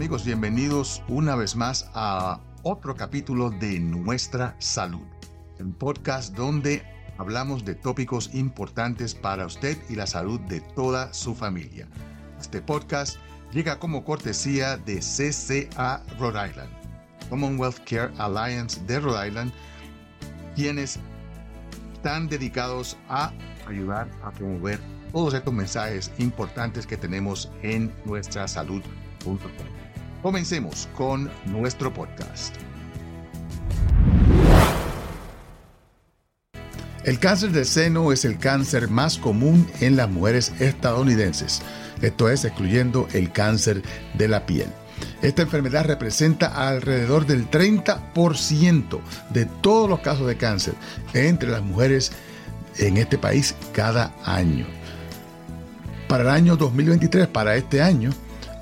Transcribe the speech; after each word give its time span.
amigos, 0.00 0.24
bienvenidos 0.24 1.02
una 1.08 1.36
vez 1.36 1.54
más 1.54 1.90
a 1.92 2.40
otro 2.62 2.96
capítulo 2.96 3.50
de 3.50 3.78
Nuestra 3.78 4.56
Salud, 4.58 5.04
el 5.58 5.74
podcast 5.74 6.34
donde 6.34 6.82
hablamos 7.18 7.66
de 7.66 7.74
tópicos 7.74 8.30
importantes 8.32 9.14
para 9.14 9.44
usted 9.44 9.76
y 9.90 9.96
la 9.96 10.06
salud 10.06 10.40
de 10.40 10.62
toda 10.62 11.12
su 11.12 11.34
familia. 11.34 11.86
Este 12.40 12.62
podcast 12.62 13.18
llega 13.52 13.78
como 13.78 14.02
cortesía 14.02 14.78
de 14.78 15.00
CCA 15.00 16.02
Rhode 16.18 16.48
Island, 16.48 16.70
Commonwealth 17.28 17.80
Care 17.84 18.10
Alliance 18.16 18.80
de 18.86 19.00
Rhode 19.00 19.28
Island, 19.28 19.52
quienes 20.56 20.98
están 21.92 22.26
dedicados 22.26 22.96
a 23.10 23.34
ayudar 23.66 24.08
a 24.24 24.30
promover 24.30 24.80
todos 25.12 25.34
estos 25.34 25.52
mensajes 25.52 26.10
importantes 26.16 26.86
que 26.86 26.96
tenemos 26.96 27.52
en 27.62 27.92
nuestra 28.06 28.48
salud.com. 28.48 29.79
Comencemos 30.22 30.86
con 30.96 31.30
nuestro 31.46 31.94
podcast. 31.94 32.54
El 37.04 37.18
cáncer 37.18 37.52
de 37.52 37.64
seno 37.64 38.12
es 38.12 38.26
el 38.26 38.38
cáncer 38.38 38.90
más 38.90 39.16
común 39.16 39.66
en 39.80 39.96
las 39.96 40.10
mujeres 40.10 40.52
estadounidenses, 40.60 41.62
esto 42.02 42.28
es 42.28 42.44
excluyendo 42.44 43.08
el 43.14 43.32
cáncer 43.32 43.82
de 44.12 44.28
la 44.28 44.44
piel. 44.44 44.68
Esta 45.22 45.40
enfermedad 45.42 45.86
representa 45.86 46.68
alrededor 46.68 47.24
del 47.24 47.50
30% 47.50 49.00
de 49.30 49.46
todos 49.46 49.88
los 49.88 50.00
casos 50.00 50.26
de 50.26 50.36
cáncer 50.36 50.74
entre 51.14 51.48
las 51.48 51.62
mujeres 51.62 52.12
en 52.76 52.98
este 52.98 53.16
país 53.16 53.54
cada 53.72 54.14
año. 54.24 54.66
Para 56.08 56.24
el 56.24 56.28
año 56.28 56.56
2023, 56.56 57.28
para 57.28 57.56
este 57.56 57.80
año, 57.80 58.10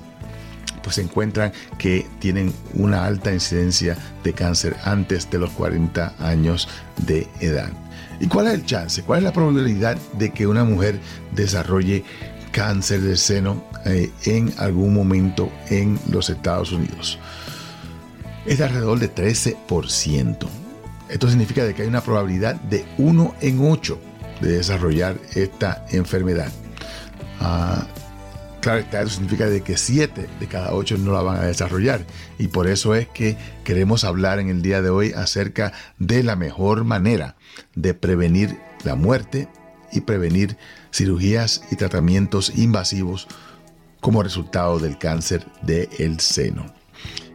pues 0.82 0.96
se 0.96 1.02
encuentran 1.02 1.52
que 1.78 2.06
tienen 2.20 2.52
una 2.74 3.04
alta 3.04 3.32
incidencia 3.32 3.96
de 4.22 4.32
cáncer 4.32 4.76
antes 4.84 5.28
de 5.30 5.38
los 5.38 5.50
40 5.50 6.14
años 6.20 6.68
de 7.06 7.26
edad. 7.40 7.72
¿Y 8.20 8.28
cuál 8.28 8.46
es 8.46 8.54
el 8.54 8.64
chance? 8.64 9.02
¿Cuál 9.02 9.18
es 9.18 9.24
la 9.24 9.32
probabilidad 9.32 9.98
de 10.12 10.30
que 10.30 10.46
una 10.46 10.64
mujer 10.64 11.00
desarrolle 11.34 12.04
cáncer 12.56 13.02
de 13.02 13.18
seno 13.18 13.62
eh, 13.84 14.10
en 14.24 14.50
algún 14.56 14.94
momento 14.94 15.52
en 15.68 16.00
los 16.10 16.30
Estados 16.30 16.72
Unidos. 16.72 17.18
Es 18.46 18.56
de 18.56 18.64
alrededor 18.64 18.98
de 18.98 19.14
13%. 19.14 20.48
Esto 21.10 21.28
significa 21.28 21.64
de 21.64 21.74
que 21.74 21.82
hay 21.82 21.88
una 21.88 22.00
probabilidad 22.00 22.54
de 22.54 22.86
1 22.96 23.34
en 23.42 23.60
8 23.60 24.00
de 24.40 24.52
desarrollar 24.52 25.18
esta 25.34 25.84
enfermedad. 25.90 26.50
Ah, 27.40 27.86
claro, 28.62 28.78
esto 28.78 29.06
significa 29.10 29.50
de 29.50 29.60
que 29.60 29.76
7 29.76 30.26
de 30.40 30.46
cada 30.46 30.72
8 30.72 30.96
no 30.96 31.12
la 31.12 31.20
van 31.20 31.36
a 31.36 31.44
desarrollar. 31.44 32.06
Y 32.38 32.48
por 32.48 32.68
eso 32.68 32.94
es 32.94 33.06
que 33.06 33.36
queremos 33.64 34.02
hablar 34.02 34.38
en 34.38 34.48
el 34.48 34.62
día 34.62 34.80
de 34.80 34.88
hoy 34.88 35.12
acerca 35.12 35.74
de 35.98 36.22
la 36.22 36.36
mejor 36.36 36.84
manera 36.84 37.36
de 37.74 37.92
prevenir 37.92 38.58
la 38.82 38.94
muerte 38.94 39.46
y 39.92 40.00
prevenir 40.00 40.56
cirugías 40.96 41.62
y 41.70 41.76
tratamientos 41.76 42.56
invasivos 42.56 43.28
como 44.00 44.22
resultado 44.22 44.78
del 44.78 44.98
cáncer 44.98 45.46
del 45.62 46.20
seno. 46.20 46.66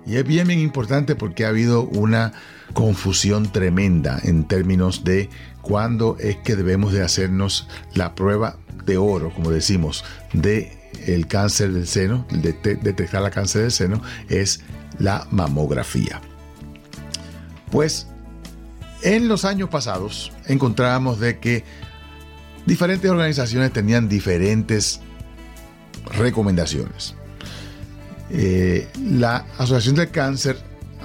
Y 0.06 0.16
es 0.16 0.26
bien, 0.26 0.48
bien 0.48 0.60
importante 0.60 1.16
porque 1.16 1.46
ha 1.46 1.50
habido 1.50 1.84
una 1.84 2.34
confusión 2.74 3.52
tremenda 3.52 4.20
en 4.24 4.48
términos 4.48 5.04
de 5.04 5.30
cuándo 5.62 6.18
es 6.20 6.38
que 6.38 6.56
debemos 6.56 6.92
de 6.94 7.04
hacernos 7.04 7.68
la 7.94 8.16
prueba 8.16 8.58
de 8.86 8.98
oro, 8.98 9.32
como 9.34 9.52
decimos, 9.52 10.04
de 10.34 10.78
el 11.06 11.28
cáncer 11.28 11.72
del 11.72 11.88
seno, 11.88 12.26
de 12.32 12.54
detectar 12.54 13.22
la 13.22 13.32
cáncer 13.32 13.62
del 13.62 13.72
seno, 13.72 14.02
es 14.30 14.62
la 14.98 15.28
mamografía. 15.30 16.20
Pues 17.70 18.08
en 19.04 19.28
los 19.28 19.46
años 19.46 19.70
pasados 19.70 20.32
encontrábamos 20.48 21.20
de 21.20 21.40
que 21.40 21.64
diferentes 22.66 23.10
organizaciones 23.10 23.72
tenían 23.72 24.08
diferentes 24.10 25.00
recomendaciones. 26.14 27.16
Eh, 28.30 28.88
la 29.04 29.46
Asociación 29.58 29.96
del 29.96 30.10
Cáncer 30.10 30.58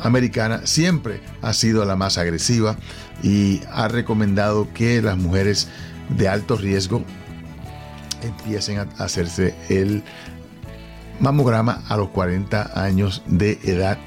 Americana 0.03 0.63
siempre 0.65 1.21
ha 1.43 1.53
sido 1.53 1.85
la 1.85 1.97
más 1.97 2.19
agresiva 2.19 2.77
y 3.23 3.63
ha 3.73 3.89
recomendado 3.89 4.73
que 4.75 5.01
las 5.03 5.17
mujeres 5.17 5.69
de 6.11 6.29
alto 6.29 6.57
riesgo 6.57 7.03
empiecen 8.23 8.79
a 8.79 8.87
hacerse 8.99 9.55
el 9.69 10.03
mamograma 11.19 11.83
a 11.89 11.97
los 11.97 12.11
40 12.11 12.81
años 12.81 13.23
de 13.27 13.59
edad 13.65 13.99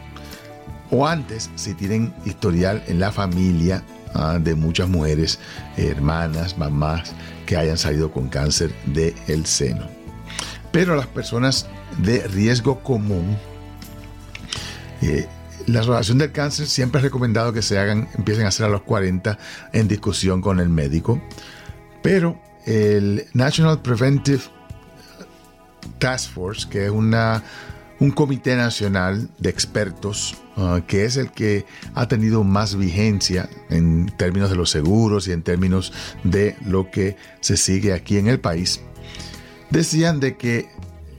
o 0.91 1.07
antes 1.07 1.49
si 1.55 1.73
tienen 1.73 2.13
historial 2.25 2.83
en 2.87 2.99
la 2.99 3.11
familia 3.11 3.83
ah, 4.13 4.37
de 4.39 4.55
muchas 4.55 4.89
mujeres, 4.89 5.39
hermanas, 5.77 6.57
mamás 6.57 7.13
que 7.49 7.57
hayan 7.57 7.79
salido 7.79 8.11
con 8.11 8.29
cáncer 8.29 8.71
del 8.85 9.15
el 9.25 9.47
seno. 9.47 9.87
Pero 10.71 10.95
las 10.95 11.07
personas 11.07 11.65
de 11.97 12.27
riesgo 12.27 12.83
común, 12.83 13.35
eh, 15.01 15.27
la 15.65 15.79
asociación 15.79 16.19
del 16.19 16.31
cáncer 16.31 16.67
siempre 16.67 16.99
ha 16.99 17.03
recomendado 17.03 17.51
que 17.51 17.63
se 17.63 17.79
hagan, 17.79 18.07
empiecen 18.15 18.45
a 18.45 18.49
hacer 18.49 18.67
a 18.67 18.69
los 18.69 18.83
40 18.83 19.39
en 19.73 19.87
discusión 19.87 20.41
con 20.41 20.59
el 20.59 20.69
médico. 20.69 21.19
Pero 22.03 22.39
el 22.67 23.25
National 23.33 23.81
Preventive 23.81 24.43
Task 25.97 26.31
Force, 26.31 26.69
que 26.69 26.85
es 26.85 26.91
una, 26.91 27.41
un 27.99 28.11
comité 28.11 28.55
nacional 28.55 29.29
de 29.39 29.49
expertos 29.49 30.37
Ah, 30.61 30.81
que 30.85 31.05
es 31.05 31.15
el 31.15 31.31
que 31.31 31.65
ha 31.95 32.09
tenido 32.09 32.43
más 32.43 32.75
vigencia 32.75 33.49
en 33.69 34.11
términos 34.17 34.49
de 34.49 34.57
los 34.57 34.69
seguros 34.69 35.25
y 35.29 35.31
en 35.31 35.41
términos 35.41 35.93
de 36.25 36.57
lo 36.65 36.91
que 36.91 37.15
se 37.39 37.55
sigue 37.55 37.93
aquí 37.93 38.17
en 38.17 38.27
el 38.27 38.41
país, 38.41 38.81
decían 39.69 40.19
de 40.19 40.35
que 40.35 40.67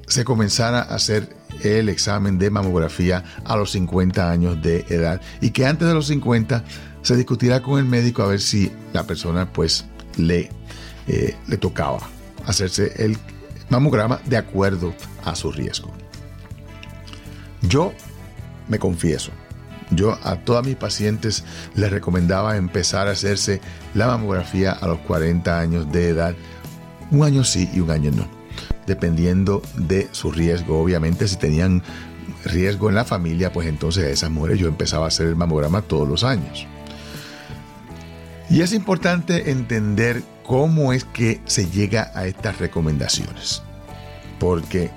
se 0.06 0.25
comenzara 0.25 0.81
a 0.81 0.97
hacer 0.97 1.35
el 1.62 1.88
examen 1.88 2.38
de 2.38 2.50
mamografía 2.50 3.25
a 3.47 3.56
los 3.56 3.71
50 3.71 4.31
años 4.31 4.61
de 4.61 4.85
edad 4.91 5.23
y 5.41 5.53
que 5.53 5.65
antes 5.65 5.88
de 5.88 5.94
los 5.94 6.09
50 6.09 6.62
se 7.00 7.17
discutirá 7.17 7.62
con 7.62 7.79
el 7.79 7.87
médico 7.87 8.23
a 8.23 8.26
ver 8.26 8.43
si 8.43 8.71
la 8.93 9.06
persona 9.06 9.50
pues 9.50 9.87
le, 10.19 10.50
eh, 11.09 11.35
le 11.49 11.56
tocaba 11.56 12.00
hacerse 12.44 12.93
el 13.03 13.17
mamograma 13.71 14.21
de 14.26 14.37
acuerdo 14.37 14.93
a 15.25 15.35
su 15.35 15.50
riesgo. 15.50 16.00
Yo 17.62 17.93
me 18.69 18.79
confieso. 18.79 19.33
Yo 19.91 20.19
a 20.23 20.37
todas 20.37 20.65
mis 20.65 20.77
pacientes 20.77 21.45
les 21.75 21.91
recomendaba 21.91 22.57
empezar 22.57 23.09
a 23.09 23.12
hacerse 23.12 23.61
la 23.95 24.07
mamografía 24.07 24.73
a 24.73 24.87
los 24.87 24.99
40 25.01 25.59
años 25.59 25.91
de 25.91 26.09
edad, 26.09 26.35
un 27.11 27.25
año 27.25 27.43
sí 27.43 27.69
y 27.75 27.81
un 27.81 27.91
año 27.91 28.12
no, 28.12 28.29
dependiendo 28.87 29.62
de 29.77 30.09
su 30.12 30.31
riesgo. 30.31 30.81
Obviamente 30.81 31.27
si 31.27 31.37
tenían 31.37 31.83
riesgo 32.45 32.89
en 32.89 32.95
la 32.95 33.05
familia, 33.05 33.53
pues 33.53 33.67
entonces 33.67 34.05
a 34.05 34.11
esas 34.11 34.31
mujeres 34.31 34.61
yo 34.61 34.69
empezaba 34.69 35.07
a 35.07 35.09
hacer 35.09 35.27
el 35.27 35.37
mamograma 35.37 35.83
todos 35.83 36.09
los 36.09 36.23
años. 36.23 36.67
Y 38.49 38.62
es 38.62 38.73
importante 38.73 39.51
entender 39.51 40.23
cómo 40.45 40.93
es 40.93 41.05
que 41.05 41.41
se 41.47 41.69
llega 41.69 42.11
a 42.15 42.27
estas 42.27 42.59
recomendaciones. 42.59 43.62
Porque 44.41 44.91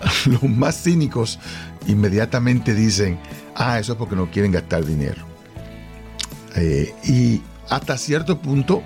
los 0.26 0.42
más 0.44 0.82
cínicos 0.82 1.38
inmediatamente 1.86 2.74
dicen, 2.74 3.18
ah, 3.54 3.78
eso 3.78 3.92
es 3.92 3.98
porque 3.98 4.16
no 4.16 4.30
quieren 4.30 4.52
gastar 4.52 4.84
dinero. 4.84 5.22
Eh, 6.56 6.94
y 7.04 7.42
hasta 7.68 7.98
cierto 7.98 8.40
punto 8.40 8.82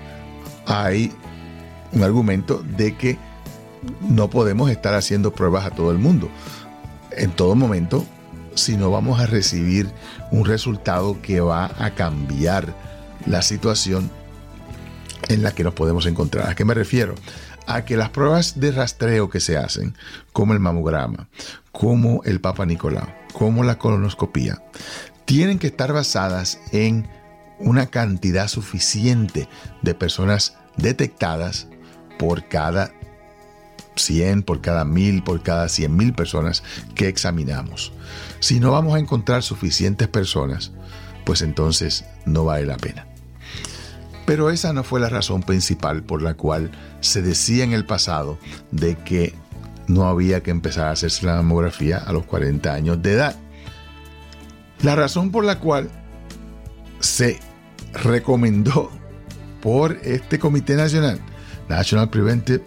hay 0.65 1.11
un 1.91 2.03
argumento 2.03 2.63
de 2.77 2.95
que 2.95 3.17
no 4.01 4.29
podemos 4.29 4.69
estar 4.69 4.93
haciendo 4.93 5.33
pruebas 5.33 5.65
a 5.65 5.71
todo 5.71 5.91
el 5.91 5.97
mundo. 5.97 6.29
En 7.11 7.31
todo 7.31 7.55
momento, 7.55 8.05
si 8.55 8.77
no 8.77 8.91
vamos 8.91 9.19
a 9.19 9.25
recibir 9.25 9.89
un 10.31 10.45
resultado 10.45 11.21
que 11.21 11.41
va 11.41 11.71
a 11.77 11.91
cambiar 11.91 12.73
la 13.25 13.41
situación 13.41 14.09
en 15.29 15.43
la 15.43 15.53
que 15.53 15.63
nos 15.63 15.73
podemos 15.73 16.05
encontrar. 16.05 16.49
¿A 16.49 16.55
qué 16.55 16.65
me 16.65 16.73
refiero? 16.73 17.15
A 17.65 17.85
que 17.85 17.97
las 17.97 18.09
pruebas 18.09 18.59
de 18.59 18.71
rastreo 18.71 19.29
que 19.29 19.39
se 19.39 19.57
hacen, 19.57 19.95
como 20.31 20.53
el 20.53 20.59
mamograma, 20.59 21.29
como 21.71 22.21
el 22.23 22.41
Papa 22.41 22.65
Nicolau, 22.65 23.07
como 23.33 23.63
la 23.63 23.77
colonoscopía, 23.77 24.61
tienen 25.25 25.59
que 25.59 25.67
estar 25.67 25.93
basadas 25.93 26.59
en 26.71 27.07
una 27.59 27.87
cantidad 27.87 28.47
suficiente 28.47 29.47
de 29.81 29.95
personas 29.95 30.57
detectadas 30.77 31.67
por 32.19 32.47
cada 32.47 32.91
100, 33.95 34.43
por 34.43 34.61
cada 34.61 34.85
1000, 34.85 35.23
por 35.23 35.41
cada 35.41 35.69
100 35.69 35.95
mil 35.95 36.13
personas 36.13 36.63
que 36.95 37.07
examinamos. 37.07 37.93
Si 38.39 38.59
no 38.59 38.71
vamos 38.71 38.95
a 38.95 38.99
encontrar 38.99 39.43
suficientes 39.43 40.07
personas, 40.07 40.71
pues 41.25 41.41
entonces 41.41 42.05
no 42.25 42.45
vale 42.45 42.65
la 42.65 42.77
pena. 42.77 43.07
Pero 44.25 44.49
esa 44.49 44.73
no 44.73 44.83
fue 44.83 44.99
la 44.99 45.09
razón 45.09 45.43
principal 45.43 46.03
por 46.03 46.21
la 46.21 46.35
cual 46.35 46.71
se 47.01 47.21
decía 47.21 47.63
en 47.63 47.73
el 47.73 47.85
pasado 47.85 48.37
de 48.71 48.95
que 48.95 49.33
no 49.87 50.07
había 50.07 50.41
que 50.41 50.51
empezar 50.51 50.87
a 50.87 50.91
hacerse 50.91 51.25
la 51.25 51.35
mamografía 51.35 51.97
a 51.97 52.13
los 52.13 52.25
40 52.25 52.73
años 52.73 53.01
de 53.01 53.13
edad. 53.13 53.35
La 54.81 54.95
razón 54.95 55.31
por 55.31 55.43
la 55.43 55.59
cual 55.59 55.89
se 56.99 57.39
recomendó 57.93 58.89
por 59.61 59.97
este 60.03 60.39
Comité 60.39 60.75
Nacional, 60.75 61.19
National 61.69 62.09
Preventive 62.09 62.63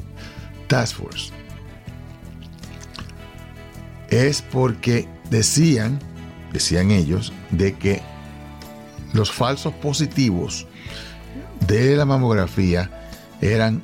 Task 0.67 0.97
Force, 0.97 1.33
es 4.11 4.43
porque 4.43 5.09
decían, 5.31 5.99
decían 6.53 6.91
ellos, 6.91 7.33
de 7.51 7.75
que 7.75 8.03
los 9.13 9.33
falsos 9.33 9.75
positivos 9.75 10.67
de 11.67 11.97
la 11.97 12.05
mamografía 12.05 12.91
eran 13.41 13.83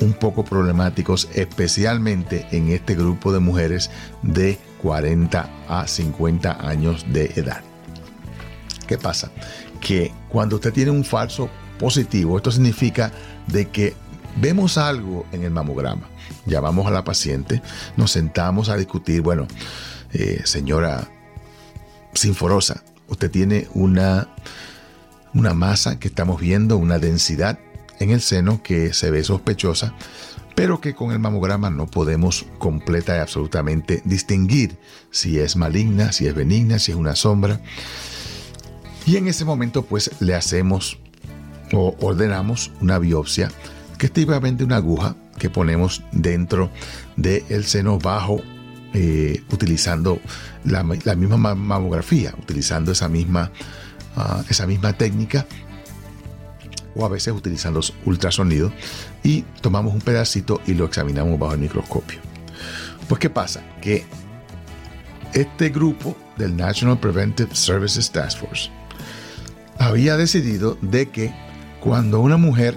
un 0.00 0.12
poco 0.12 0.44
problemáticos, 0.44 1.28
especialmente 1.34 2.46
en 2.50 2.70
este 2.70 2.94
grupo 2.94 3.32
de 3.32 3.40
mujeres 3.40 3.90
de 4.22 4.58
40 4.82 5.48
a 5.68 5.86
50 5.86 6.68
años 6.68 7.06
de 7.08 7.32
edad. 7.36 7.62
¿Qué 8.86 8.98
pasa? 8.98 9.30
Que 9.80 10.12
cuando 10.28 10.56
usted 10.56 10.72
tiene 10.72 10.90
un 10.90 11.04
falso 11.04 11.48
positivo, 11.78 12.36
esto 12.36 12.50
significa 12.50 13.12
de 13.46 13.68
que 13.68 13.94
vemos 14.36 14.78
algo 14.78 15.26
en 15.32 15.44
el 15.44 15.50
mamograma, 15.50 16.08
llamamos 16.46 16.86
a 16.86 16.90
la 16.90 17.04
paciente, 17.04 17.62
nos 17.96 18.10
sentamos 18.10 18.68
a 18.68 18.76
discutir, 18.76 19.22
bueno, 19.22 19.46
eh, 20.12 20.42
señora 20.44 21.08
Sinforosa, 22.12 22.82
usted 23.08 23.30
tiene 23.30 23.68
una 23.74 24.28
una 25.34 25.54
masa 25.54 25.98
que 25.98 26.08
estamos 26.08 26.40
viendo, 26.40 26.76
una 26.76 26.98
densidad 26.98 27.58
en 27.98 28.10
el 28.10 28.20
seno 28.20 28.62
que 28.62 28.92
se 28.92 29.10
ve 29.10 29.22
sospechosa, 29.24 29.94
pero 30.54 30.80
que 30.80 30.94
con 30.94 31.10
el 31.10 31.18
mamograma 31.18 31.70
no 31.70 31.86
podemos 31.86 32.46
completa 32.58 33.16
y 33.16 33.20
absolutamente 33.20 34.02
distinguir 34.04 34.78
si 35.10 35.38
es 35.38 35.56
maligna, 35.56 36.12
si 36.12 36.26
es 36.26 36.34
benigna, 36.34 36.78
si 36.78 36.92
es 36.92 36.96
una 36.96 37.16
sombra. 37.16 37.60
Y 39.06 39.16
en 39.16 39.26
ese 39.26 39.44
momento 39.44 39.84
pues 39.84 40.10
le 40.20 40.34
hacemos 40.34 40.98
o 41.72 41.96
ordenamos 42.00 42.70
una 42.80 42.98
biopsia, 42.98 43.50
que 43.98 44.06
es 44.06 44.12
típicamente 44.12 44.64
una 44.64 44.76
aguja 44.76 45.16
que 45.38 45.50
ponemos 45.50 46.02
dentro 46.12 46.70
del 47.16 47.64
seno 47.64 47.98
bajo 47.98 48.40
eh, 48.92 49.42
utilizando 49.50 50.20
la, 50.64 50.86
la 51.04 51.16
misma 51.16 51.36
mamografía, 51.36 52.32
utilizando 52.40 52.92
esa 52.92 53.08
misma 53.08 53.50
esa 54.48 54.66
misma 54.66 54.92
técnica 54.92 55.46
o 56.94 57.04
a 57.04 57.08
veces 57.08 57.34
utilizando 57.34 57.80
ultrasonido 58.04 58.72
y 59.22 59.42
tomamos 59.60 59.94
un 59.94 60.00
pedacito 60.00 60.60
y 60.66 60.74
lo 60.74 60.84
examinamos 60.84 61.38
bajo 61.38 61.54
el 61.54 61.60
microscopio. 61.60 62.20
Pues 63.08 63.18
¿qué 63.18 63.30
pasa? 63.30 63.62
Que 63.80 64.04
este 65.32 65.70
grupo 65.70 66.16
del 66.36 66.56
National 66.56 66.98
Preventive 66.98 67.54
Services 67.54 68.10
Task 68.10 68.38
Force 68.38 68.70
había 69.78 70.16
decidido 70.16 70.78
de 70.80 71.10
que 71.10 71.34
cuando 71.80 72.20
una 72.20 72.36
mujer, 72.36 72.76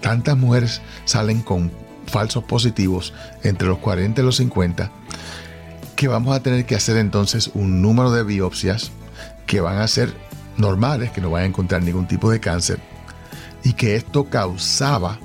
tantas 0.00 0.36
mujeres 0.36 0.80
salen 1.04 1.42
con 1.42 1.70
falsos 2.06 2.44
positivos 2.44 3.12
entre 3.42 3.68
los 3.68 3.78
40 3.78 4.20
y 4.20 4.24
los 4.24 4.36
50, 4.36 4.90
que 5.96 6.08
vamos 6.08 6.36
a 6.36 6.42
tener 6.42 6.64
que 6.66 6.76
hacer 6.76 6.96
entonces 6.96 7.50
un 7.54 7.82
número 7.82 8.12
de 8.12 8.22
biopsias 8.22 8.92
que 9.46 9.60
van 9.60 9.78
a 9.78 9.88
ser 9.88 10.14
normales, 10.58 11.10
que 11.10 11.20
no 11.20 11.30
vayan 11.30 11.46
a 11.46 11.48
encontrar 11.48 11.82
ningún 11.82 12.06
tipo 12.06 12.30
de 12.30 12.40
cáncer, 12.40 12.80
y 13.62 13.72
que 13.72 13.96
esto 13.96 14.24
causaba, 14.30 15.18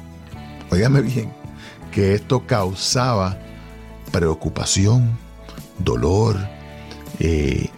óigame 0.69 1.01
bien, 1.01 1.31
que 1.91 2.13
esto 2.13 2.45
causaba 2.47 3.37
preocupación, 4.11 5.17
dolor, 5.79 6.37
eh, 7.19 7.69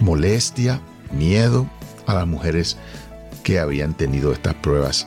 molestia, 0.00 0.80
miedo 1.10 1.68
a 2.06 2.14
las 2.14 2.26
mujeres 2.26 2.76
que 3.42 3.58
habían 3.58 3.94
tenido 3.94 4.32
estas 4.32 4.54
pruebas 4.54 5.06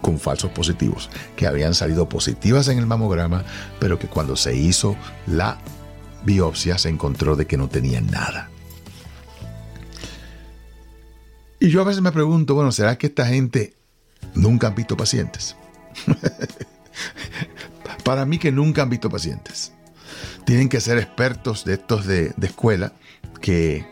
con 0.00 0.18
falsos 0.18 0.50
positivos, 0.52 1.10
que 1.36 1.46
habían 1.46 1.74
salido 1.74 2.08
positivas 2.08 2.68
en 2.68 2.78
el 2.78 2.86
mamograma, 2.86 3.44
pero 3.78 3.98
que 3.98 4.06
cuando 4.06 4.36
se 4.36 4.56
hizo 4.56 4.96
la 5.26 5.58
biopsia 6.24 6.78
se 6.78 6.88
encontró 6.88 7.36
de 7.36 7.46
que 7.46 7.56
no 7.56 7.68
tenían 7.68 8.06
nada. 8.06 8.48
Y 11.62 11.68
yo 11.68 11.82
a 11.82 11.84
veces 11.84 12.00
me 12.00 12.10
pregunto, 12.10 12.54
bueno, 12.54 12.72
¿será 12.72 12.96
que 12.96 13.08
esta 13.08 13.26
gente 13.26 13.74
nunca 14.34 14.68
han 14.68 14.74
visto 14.74 14.96
pacientes? 14.96 15.56
Para 18.04 18.24
mí 18.24 18.38
que 18.38 18.50
nunca 18.50 18.80
han 18.80 18.88
visto 18.88 19.10
pacientes. 19.10 19.74
Tienen 20.46 20.70
que 20.70 20.80
ser 20.80 20.96
expertos 20.96 21.66
de 21.66 21.74
estos 21.74 22.06
de, 22.06 22.32
de 22.34 22.46
escuela 22.46 22.94
que 23.42 23.86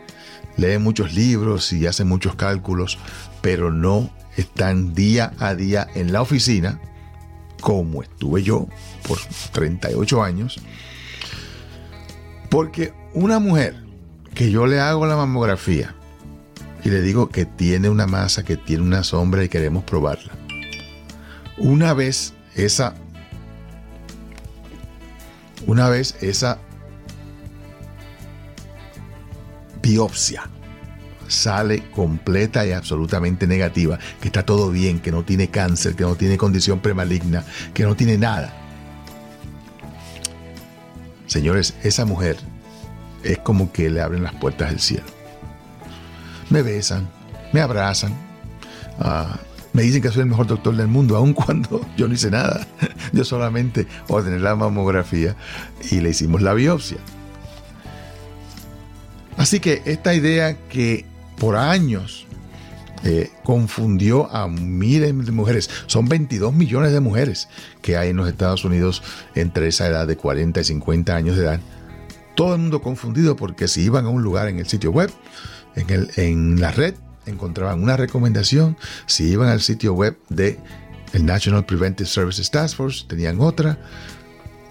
leen 0.57 0.81
muchos 0.81 1.13
libros 1.13 1.71
y 1.71 1.85
hacen 1.85 2.07
muchos 2.07 2.33
cálculos, 2.33 2.97
pero 3.41 3.71
no 3.71 4.09
están 4.35 4.95
día 4.95 5.33
a 5.37 5.53
día 5.53 5.87
en 5.93 6.11
la 6.11 6.23
oficina, 6.23 6.81
como 7.61 8.01
estuve 8.01 8.41
yo 8.41 8.67
por 9.07 9.19
38 9.51 10.23
años, 10.23 10.59
porque 12.49 12.93
una 13.13 13.37
mujer 13.37 13.75
que 14.33 14.49
yo 14.49 14.65
le 14.65 14.79
hago 14.79 15.05
la 15.05 15.15
mamografía 15.15 15.95
y 16.83 16.89
le 16.89 17.01
digo 17.01 17.29
que 17.29 17.45
tiene 17.45 17.89
una 17.89 18.07
masa, 18.07 18.43
que 18.43 18.57
tiene 18.57 18.83
una 18.83 19.03
sombra 19.03 19.43
y 19.43 19.49
queremos 19.49 19.83
probarla. 19.83 20.33
Una 21.57 21.93
vez 21.93 22.33
esa 22.55 22.95
una 25.67 25.89
vez 25.89 26.15
esa 26.21 26.57
biopsia 29.81 30.49
sale 31.27 31.91
completa 31.91 32.65
y 32.65 32.71
absolutamente 32.71 33.45
negativa, 33.45 33.99
que 34.19 34.29
está 34.29 34.43
todo 34.43 34.71
bien, 34.71 34.99
que 34.99 35.11
no 35.11 35.23
tiene 35.23 35.49
cáncer, 35.49 35.95
que 35.95 36.03
no 36.03 36.15
tiene 36.15 36.37
condición 36.37 36.79
premaligna, 36.79 37.43
que 37.73 37.83
no 37.83 37.95
tiene 37.95 38.17
nada. 38.17 38.51
Señores, 41.27 41.75
esa 41.83 42.05
mujer 42.05 42.37
es 43.23 43.37
como 43.39 43.71
que 43.71 43.91
le 43.91 44.01
abren 44.01 44.23
las 44.23 44.33
puertas 44.33 44.69
del 44.69 44.79
cielo 44.79 45.18
me 46.49 46.61
besan, 46.61 47.09
me 47.53 47.61
abrazan, 47.61 48.13
ah, 48.99 49.39
me 49.73 49.83
dicen 49.83 50.01
que 50.01 50.09
soy 50.09 50.21
el 50.21 50.29
mejor 50.29 50.47
doctor 50.47 50.75
del 50.75 50.87
mundo, 50.87 51.15
aun 51.17 51.33
cuando 51.33 51.85
yo 51.97 52.07
no 52.07 52.13
hice 52.13 52.31
nada. 52.31 52.65
Yo 53.11 53.23
solamente 53.23 53.87
ordené 54.07 54.39
la 54.39 54.55
mamografía 54.55 55.35
y 55.91 55.99
le 55.99 56.09
hicimos 56.09 56.41
la 56.41 56.53
biopsia. 56.53 56.97
Así 59.37 59.59
que 59.59 59.81
esta 59.85 60.13
idea 60.13 60.57
que 60.67 61.05
por 61.37 61.55
años 61.55 62.27
eh, 63.03 63.31
confundió 63.43 64.29
a 64.35 64.47
miles 64.49 65.25
de 65.25 65.31
mujeres. 65.31 65.69
Son 65.85 66.09
22 66.09 66.53
millones 66.53 66.91
de 66.91 66.99
mujeres 66.99 67.47
que 67.81 67.95
hay 67.95 68.09
en 68.09 68.17
los 68.17 68.27
Estados 68.27 68.65
Unidos 68.65 69.01
entre 69.35 69.67
esa 69.67 69.87
edad 69.87 70.05
de 70.05 70.17
40 70.17 70.59
y 70.59 70.63
50 70.65 71.15
años 71.15 71.37
de 71.37 71.43
edad. 71.43 71.59
Todo 72.39 72.53
el 72.53 72.61
mundo 72.61 72.81
confundido 72.81 73.35
porque 73.35 73.67
si 73.67 73.81
iban 73.81 74.05
a 74.05 74.07
un 74.07 74.23
lugar 74.23 74.47
en 74.47 74.59
el 74.59 74.65
sitio 74.65 74.91
web 74.91 75.11
en, 75.75 75.89
el, 75.89 76.09
en 76.15 76.61
la 76.61 76.71
red 76.71 76.95
encontraban 77.25 77.83
una 77.83 77.97
recomendación, 77.97 78.77
si 79.07 79.25
iban 79.25 79.49
al 79.49 79.59
sitio 79.59 79.93
web 79.93 80.17
de 80.29 80.57
el 81.11 81.25
National 81.25 81.65
Preventive 81.65 82.07
Services 82.07 82.49
Task 82.49 82.77
Force, 82.77 83.03
tenían 83.09 83.41
otra, 83.41 83.77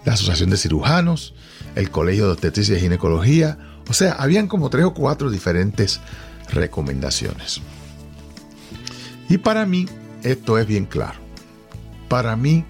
la 0.07 0.15
Asociación 0.15 0.49
de 0.49 0.57
Cirujanos, 0.57 1.35
el 1.75 1.91
Colegio 1.91 2.25
de 2.25 2.33
Obstetricia 2.33 2.79
y 2.79 2.81
Ginecología, 2.81 3.59
o 3.87 3.93
sea, 3.93 4.13
habían 4.13 4.49
como 4.49 4.71
tres 4.71 4.87
o 4.87 4.95
cuatro 4.95 5.31
diferentes 5.31 6.01
recomendaciones. 6.51 7.61
Y 9.29 9.37
para 9.37 9.67
mí, 9.67 9.87
esto 10.23 10.57
es 10.57 10.67
bien 10.67 10.87
claro. 10.87 11.19
Para 12.09 12.35
mí, 12.35 12.65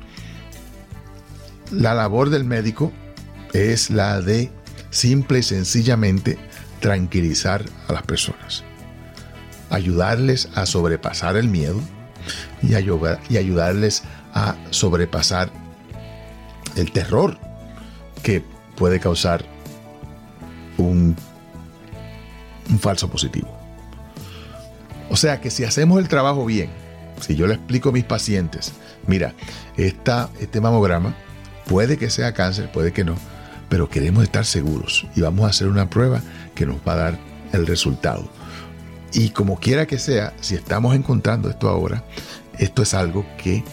la 1.70 1.94
labor 1.94 2.30
del 2.30 2.42
médico 2.42 2.92
es 3.52 3.90
la 3.90 4.20
de 4.20 4.57
simple 4.98 5.38
y 5.38 5.42
sencillamente 5.42 6.38
tranquilizar 6.80 7.64
a 7.86 7.92
las 7.92 8.02
personas, 8.02 8.64
ayudarles 9.70 10.48
a 10.54 10.66
sobrepasar 10.66 11.36
el 11.36 11.48
miedo 11.48 11.80
y, 12.62 12.74
ayudarles 12.74 14.02
a 14.34 14.56
sobrepasar 14.70 15.50
el 16.76 16.90
terror 16.90 17.38
que 18.22 18.42
puede 18.76 18.98
causar 18.98 19.44
un, 20.76 21.16
un 22.68 22.78
falso 22.78 23.08
positivo. 23.08 23.56
O 25.10 25.16
sea 25.16 25.40
que 25.40 25.50
si 25.50 25.64
hacemos 25.64 26.00
el 26.00 26.08
trabajo 26.08 26.44
bien, 26.44 26.70
si 27.20 27.36
yo 27.36 27.46
le 27.46 27.54
explico 27.54 27.90
a 27.90 27.92
mis 27.92 28.04
pacientes, 28.04 28.72
mira, 29.06 29.34
este 29.76 30.60
mamograma 30.60 31.14
puede 31.66 31.98
que 31.98 32.10
sea 32.10 32.34
cáncer, 32.34 32.70
puede 32.70 32.92
que 32.92 33.04
no, 33.04 33.16
pero 33.68 33.88
queremos 33.88 34.24
estar 34.24 34.44
seguros 34.44 35.06
y 35.14 35.20
vamos 35.20 35.44
a 35.44 35.48
hacer 35.48 35.68
una 35.68 35.90
prueba 35.90 36.22
que 36.54 36.66
nos 36.66 36.76
va 36.86 36.94
a 36.94 36.96
dar 36.96 37.18
el 37.52 37.66
resultado. 37.66 38.28
Y 39.12 39.30
como 39.30 39.58
quiera 39.58 39.86
que 39.86 39.98
sea, 39.98 40.34
si 40.40 40.54
estamos 40.54 40.94
encontrando 40.94 41.48
esto 41.48 41.68
ahora, 41.68 42.04
esto 42.58 42.82
es 42.82 42.94
algo 42.94 43.26
que 43.42 43.64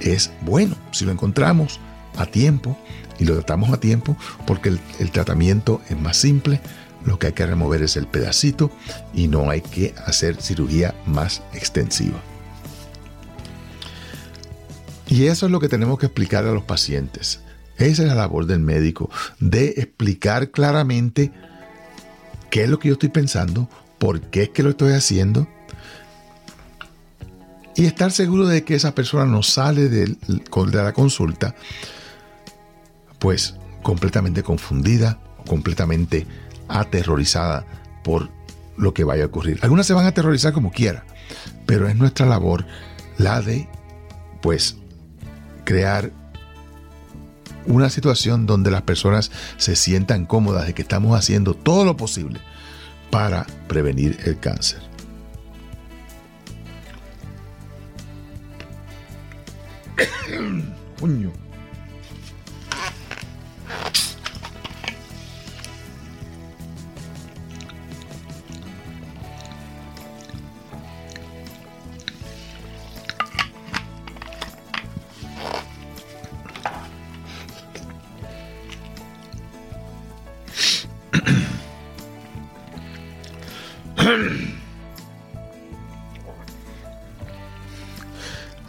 es 0.00 0.30
bueno. 0.42 0.76
Si 0.92 1.04
lo 1.04 1.12
encontramos 1.12 1.80
a 2.16 2.26
tiempo 2.26 2.76
y 3.18 3.24
lo 3.24 3.34
tratamos 3.34 3.70
a 3.70 3.80
tiempo, 3.80 4.16
porque 4.46 4.70
el, 4.70 4.80
el 4.98 5.10
tratamiento 5.10 5.80
es 5.88 5.98
más 5.98 6.16
simple, 6.16 6.60
lo 7.04 7.18
que 7.18 7.28
hay 7.28 7.32
que 7.32 7.46
remover 7.46 7.82
es 7.82 7.96
el 7.96 8.06
pedacito 8.06 8.70
y 9.14 9.28
no 9.28 9.50
hay 9.50 9.60
que 9.60 9.94
hacer 10.06 10.40
cirugía 10.40 10.94
más 11.06 11.42
extensiva. 11.52 12.18
Y 15.08 15.26
eso 15.26 15.46
es 15.46 15.52
lo 15.52 15.60
que 15.60 15.68
tenemos 15.68 15.98
que 15.98 16.06
explicar 16.06 16.46
a 16.46 16.52
los 16.52 16.64
pacientes. 16.64 17.40
Esa 17.78 18.02
es 18.02 18.08
la 18.08 18.14
labor 18.14 18.46
del 18.46 18.60
médico, 18.60 19.10
de 19.38 19.74
explicar 19.76 20.50
claramente 20.50 21.32
qué 22.50 22.64
es 22.64 22.70
lo 22.70 22.78
que 22.78 22.88
yo 22.88 22.94
estoy 22.94 23.10
pensando, 23.10 23.68
por 23.98 24.20
qué 24.20 24.44
es 24.44 24.48
que 24.50 24.62
lo 24.62 24.70
estoy 24.70 24.92
haciendo, 24.92 25.46
y 27.76 27.84
estar 27.84 28.10
seguro 28.10 28.46
de 28.46 28.64
que 28.64 28.74
esa 28.74 28.94
persona 28.94 29.26
no 29.26 29.42
sale 29.42 29.88
de, 29.88 30.16
la 30.72 30.92
consulta, 30.94 31.54
pues 33.18 33.54
completamente 33.82 34.42
confundida, 34.42 35.18
completamente 35.46 36.26
aterrorizada 36.68 37.66
por 38.02 38.30
lo 38.78 38.94
que 38.94 39.04
vaya 39.04 39.24
a 39.24 39.26
ocurrir. 39.26 39.58
Algunas 39.62 39.86
se 39.86 39.92
van 39.92 40.06
a 40.06 40.08
aterrorizar 40.08 40.54
como 40.54 40.72
quiera, 40.72 41.04
pero 41.66 41.86
es 41.86 41.96
nuestra 41.96 42.24
labor 42.24 42.64
la 43.18 43.42
de, 43.42 43.68
pues, 44.40 44.76
crear 45.64 46.12
una 47.66 47.90
situación 47.90 48.46
donde 48.46 48.70
las 48.70 48.82
personas 48.82 49.30
se 49.56 49.76
sientan 49.76 50.26
cómodas 50.26 50.66
de 50.66 50.74
que 50.74 50.82
estamos 50.82 51.18
haciendo 51.18 51.54
todo 51.54 51.84
lo 51.84 51.96
posible 51.96 52.40
para 53.10 53.46
prevenir 53.68 54.18
el 54.24 54.38
cáncer. 54.38 54.80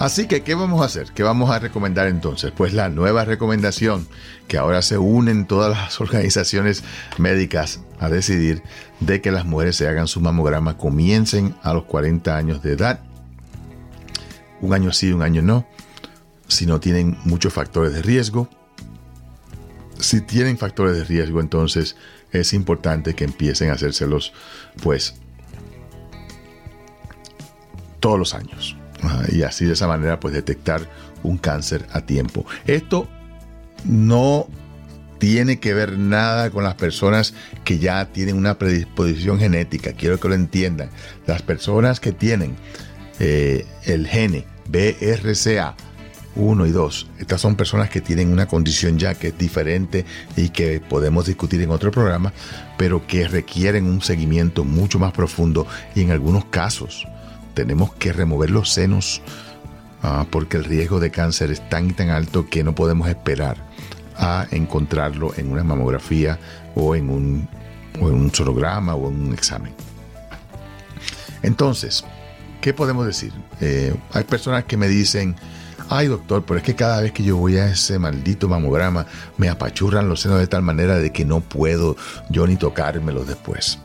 Así 0.07 0.25
que, 0.25 0.41
¿qué 0.41 0.55
vamos 0.55 0.81
a 0.81 0.85
hacer? 0.85 1.11
¿Qué 1.11 1.21
vamos 1.21 1.49
a 1.49 1.59
recomendar 1.59 2.07
entonces? 2.07 2.53
Pues 2.55 2.71
la 2.71 2.87
nueva 2.87 3.25
recomendación, 3.25 4.07
que 4.47 4.57
ahora 4.57 4.81
se 4.81 4.97
unen 4.97 5.45
todas 5.47 5.77
las 5.77 5.99
organizaciones 5.99 6.85
médicas 7.17 7.81
a 7.99 8.07
decidir 8.07 8.63
de 9.01 9.19
que 9.19 9.31
las 9.31 9.43
mujeres 9.43 9.75
se 9.75 9.85
hagan 9.85 10.07
su 10.07 10.21
mamograma, 10.21 10.77
comiencen 10.77 11.57
a 11.61 11.73
los 11.73 11.83
40 11.83 12.37
años 12.37 12.63
de 12.63 12.71
edad, 12.71 13.01
un 14.61 14.73
año 14.73 14.93
sí, 14.93 15.11
un 15.11 15.23
año 15.23 15.41
no, 15.41 15.67
si 16.47 16.65
no 16.65 16.79
tienen 16.79 17.17
muchos 17.25 17.51
factores 17.51 17.91
de 17.91 18.01
riesgo. 18.01 18.47
Si 19.99 20.21
tienen 20.21 20.57
factores 20.57 20.95
de 20.95 21.03
riesgo, 21.03 21.41
entonces 21.41 21.97
es 22.31 22.53
importante 22.53 23.13
que 23.13 23.25
empiecen 23.25 23.71
a 23.71 23.73
hacérselos, 23.73 24.31
pues, 24.81 25.15
todos 27.99 28.17
los 28.17 28.33
años 28.33 28.76
y 29.31 29.43
así 29.43 29.65
de 29.65 29.73
esa 29.73 29.87
manera 29.87 30.19
pues 30.19 30.33
detectar 30.33 30.81
un 31.23 31.37
cáncer 31.37 31.85
a 31.91 32.01
tiempo. 32.01 32.45
Esto 32.65 33.07
no 33.85 34.47
tiene 35.19 35.59
que 35.59 35.73
ver 35.73 35.97
nada 35.97 36.49
con 36.51 36.63
las 36.63 36.75
personas 36.75 37.33
que 37.63 37.79
ya 37.79 38.05
tienen 38.11 38.37
una 38.37 38.57
predisposición 38.57 39.39
genética. 39.39 39.93
Quiero 39.93 40.19
que 40.19 40.29
lo 40.29 40.35
entiendan. 40.35 40.89
Las 41.25 41.41
personas 41.41 41.99
que 41.99 42.11
tienen 42.11 42.55
eh, 43.19 43.65
el 43.85 44.07
gene 44.07 44.45
BRCA 44.69 45.75
1 46.35 46.65
y 46.67 46.71
2, 46.71 47.07
estas 47.17 47.41
son 47.41 47.55
personas 47.55 47.89
que 47.89 47.99
tienen 47.99 48.31
una 48.31 48.45
condición 48.45 48.99
ya 48.99 49.15
que 49.15 49.29
es 49.29 49.37
diferente 49.37 50.05
y 50.35 50.49
que 50.49 50.79
podemos 50.79 51.25
discutir 51.25 51.61
en 51.63 51.71
otro 51.71 51.89
programa, 51.89 52.31
pero 52.77 53.07
que 53.07 53.27
requieren 53.27 53.85
un 53.85 54.01
seguimiento 54.01 54.63
mucho 54.63 54.99
más 54.99 55.13
profundo 55.13 55.65
y 55.95 56.01
en 56.01 56.11
algunos 56.11 56.45
casos 56.45 57.07
tenemos 57.57 57.91
que 57.95 58.13
remover 58.13 58.51
los 58.51 58.69
senos 58.69 59.23
ah, 60.03 60.27
porque 60.29 60.57
el 60.57 60.63
riesgo 60.63 60.99
de 60.99 61.09
cáncer 61.09 61.49
es 61.49 61.67
tan 61.69 61.89
y 61.89 61.93
tan 61.93 62.11
alto 62.11 62.47
que 62.47 62.63
no 62.63 62.75
podemos 62.75 63.09
esperar 63.09 63.57
a 64.15 64.45
encontrarlo 64.51 65.33
en 65.37 65.51
una 65.51 65.63
mamografía 65.63 66.37
o 66.75 66.95
en 66.95 67.09
un, 67.09 67.49
o 67.99 68.09
en 68.09 68.13
un 68.13 68.31
sonograma 68.31 68.93
o 68.93 69.09
en 69.09 69.29
un 69.29 69.33
examen. 69.33 69.73
Entonces, 71.41 72.05
¿qué 72.61 72.75
podemos 72.75 73.07
decir? 73.07 73.33
Eh, 73.59 73.95
hay 74.13 74.23
personas 74.23 74.65
que 74.65 74.77
me 74.77 74.87
dicen, 74.87 75.35
ay 75.89 76.09
doctor, 76.09 76.45
pero 76.45 76.59
es 76.59 76.63
que 76.63 76.75
cada 76.75 77.01
vez 77.01 77.11
que 77.11 77.23
yo 77.23 77.37
voy 77.37 77.57
a 77.57 77.65
ese 77.65 77.97
maldito 77.97 78.47
mamograma 78.47 79.07
me 79.37 79.49
apachurran 79.49 80.07
los 80.07 80.21
senos 80.21 80.37
de 80.37 80.45
tal 80.45 80.61
manera 80.61 80.99
de 80.99 81.11
que 81.11 81.25
no 81.25 81.41
puedo 81.41 81.95
yo 82.29 82.45
ni 82.45 82.55
tocármelos 82.55 83.27
después. 83.27 83.79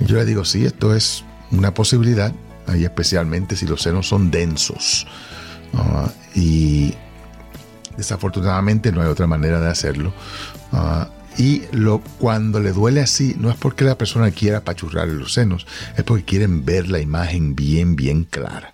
Yo 0.00 0.16
le 0.16 0.26
digo, 0.26 0.44
sí, 0.44 0.66
esto 0.66 0.94
es 0.94 1.24
una 1.50 1.72
posibilidad, 1.72 2.32
ahí 2.66 2.84
especialmente 2.84 3.56
si 3.56 3.66
los 3.66 3.82
senos 3.82 4.08
son 4.08 4.30
densos. 4.30 5.06
Y 6.34 6.94
desafortunadamente 7.96 8.92
no 8.92 9.00
hay 9.00 9.08
otra 9.08 9.26
manera 9.26 9.60
de 9.60 9.68
hacerlo. 9.68 10.12
Y 11.36 11.62
lo, 11.72 12.00
cuando 12.18 12.60
le 12.60 12.72
duele 12.72 13.00
así, 13.00 13.34
no 13.38 13.50
es 13.50 13.56
porque 13.56 13.84
la 13.84 13.98
persona 13.98 14.30
quiera 14.30 14.58
apachurrar 14.58 15.08
los 15.08 15.32
senos, 15.32 15.66
es 15.96 16.04
porque 16.04 16.24
quieren 16.24 16.64
ver 16.64 16.88
la 16.88 17.00
imagen 17.00 17.56
bien, 17.56 17.96
bien 17.96 18.24
clara. 18.24 18.72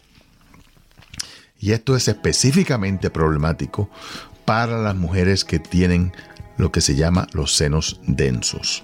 Y 1.59 1.73
esto 1.73 1.97
es 1.97 2.09
específicamente 2.09 3.11
problemático 3.11 3.91
para 4.45 4.79
las 4.79 4.95
mujeres 4.95 5.45
que 5.45 5.59
tienen 5.59 6.13
lo 6.59 6.71
que 6.71 6.81
se 6.81 6.97
llama 6.97 7.27
los 7.33 7.55
senos 7.55 8.01
densos. 8.07 8.83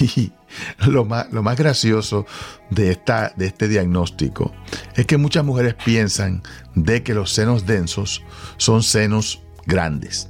Y 0.00 0.32
lo 0.86 1.04
más, 1.04 1.32
lo 1.32 1.42
más 1.42 1.56
gracioso 1.56 2.26
de, 2.70 2.90
esta, 2.90 3.32
de 3.36 3.46
este 3.46 3.68
diagnóstico 3.68 4.52
es 4.94 5.06
que 5.06 5.16
muchas 5.16 5.44
mujeres 5.44 5.74
piensan 5.74 6.42
de 6.74 7.02
que 7.02 7.14
los 7.14 7.32
senos 7.32 7.66
densos 7.66 8.22
son 8.56 8.82
senos 8.82 9.42
grandes. 9.66 10.28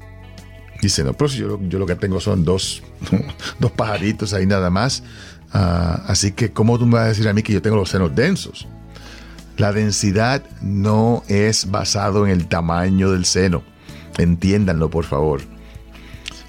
Dicen, 0.80 1.06
no, 1.06 1.14
pero 1.14 1.28
si 1.28 1.38
yo, 1.38 1.58
yo 1.62 1.78
lo 1.78 1.86
que 1.86 1.94
tengo 1.94 2.20
son 2.20 2.44
dos, 2.44 2.82
dos 3.58 3.70
pajaritos 3.72 4.32
ahí 4.34 4.46
nada 4.46 4.70
más. 4.70 5.02
Ah, 5.52 6.02
así 6.08 6.32
que, 6.32 6.52
¿cómo 6.52 6.78
tú 6.78 6.86
me 6.86 6.94
vas 6.94 7.04
a 7.04 7.08
decir 7.08 7.28
a 7.28 7.32
mí 7.32 7.42
que 7.42 7.52
yo 7.52 7.62
tengo 7.62 7.76
los 7.76 7.90
senos 7.90 8.14
densos? 8.14 8.66
La 9.56 9.72
densidad 9.72 10.42
no 10.60 11.22
es 11.28 11.70
basado 11.70 12.26
en 12.26 12.32
el 12.32 12.48
tamaño 12.48 13.12
del 13.12 13.24
seno. 13.24 13.62
Entiéndanlo, 14.18 14.90
por 14.90 15.04
favor. 15.04 15.42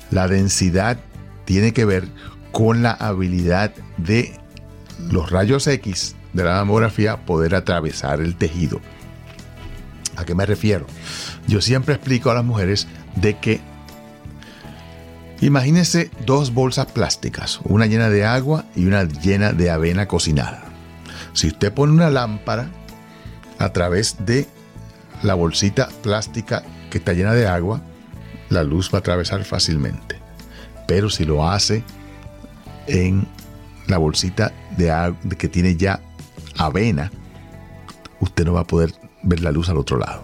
La 0.10 0.28
densidad 0.28 0.98
tiene 1.46 1.72
que 1.72 1.86
ver 1.86 2.10
con 2.56 2.82
la 2.82 2.92
habilidad 2.92 3.74
de 3.98 4.34
los 5.12 5.30
rayos 5.30 5.68
X 5.68 6.16
de 6.32 6.46
la 6.46 6.54
mamografía 6.54 7.18
poder 7.26 7.54
atravesar 7.54 8.22
el 8.22 8.38
tejido. 8.38 8.80
¿A 10.16 10.24
qué 10.24 10.36
me 10.36 10.46
refiero? 10.46 10.88
Yo 11.50 11.60
siempre 11.60 11.96
explico 11.96 12.32
a 12.32 12.34
las 12.34 12.46
mujeres 12.46 12.88
de 13.18 13.38
que 13.40 13.60
imagínense 15.42 16.10
dos 16.26 16.54
bolsas 16.54 16.86
plásticas, 16.86 17.60
una 17.66 17.88
llena 17.88 18.10
de 18.10 18.24
agua 18.24 18.64
y 18.74 18.86
una 18.86 19.04
llena 19.04 19.52
de 19.52 19.70
avena 19.70 20.08
cocinada. 20.08 20.64
Si 21.34 21.48
usted 21.48 21.74
pone 21.74 21.92
una 21.92 22.10
lámpara 22.10 22.70
a 23.60 23.74
través 23.74 24.16
de 24.26 24.48
la 25.24 25.34
bolsita 25.34 25.90
plástica 26.02 26.64
que 26.90 27.00
está 27.00 27.12
llena 27.12 27.34
de 27.34 27.48
agua, 27.48 27.82
la 28.48 28.64
luz 28.64 28.92
va 28.94 29.00
a 29.00 29.02
atravesar 29.02 29.44
fácilmente. 29.44 30.22
Pero 30.88 31.10
si 31.10 31.26
lo 31.26 31.50
hace 31.50 31.84
en 32.88 33.28
la 33.88 33.98
bolsita 33.98 34.54
de 34.78 35.16
que 35.38 35.48
tiene 35.48 35.76
ya 35.76 36.02
avena, 36.58 37.12
usted 38.20 38.46
no 38.46 38.54
va 38.54 38.62
a 38.62 38.68
poder 38.68 38.94
ver 39.24 39.42
la 39.42 39.52
luz 39.52 39.70
al 39.70 39.78
otro 39.78 39.98
lado. 39.98 40.24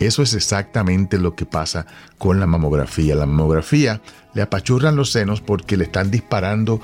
Eso 0.00 0.22
es 0.22 0.34
exactamente 0.34 1.18
lo 1.18 1.34
que 1.34 1.46
pasa 1.46 1.86
con 2.18 2.40
la 2.40 2.46
mamografía. 2.46 3.14
La 3.14 3.26
mamografía 3.26 4.00
le 4.34 4.42
apachurran 4.42 4.96
los 4.96 5.10
senos 5.10 5.40
porque 5.40 5.76
le 5.76 5.84
están 5.84 6.10
disparando 6.10 6.80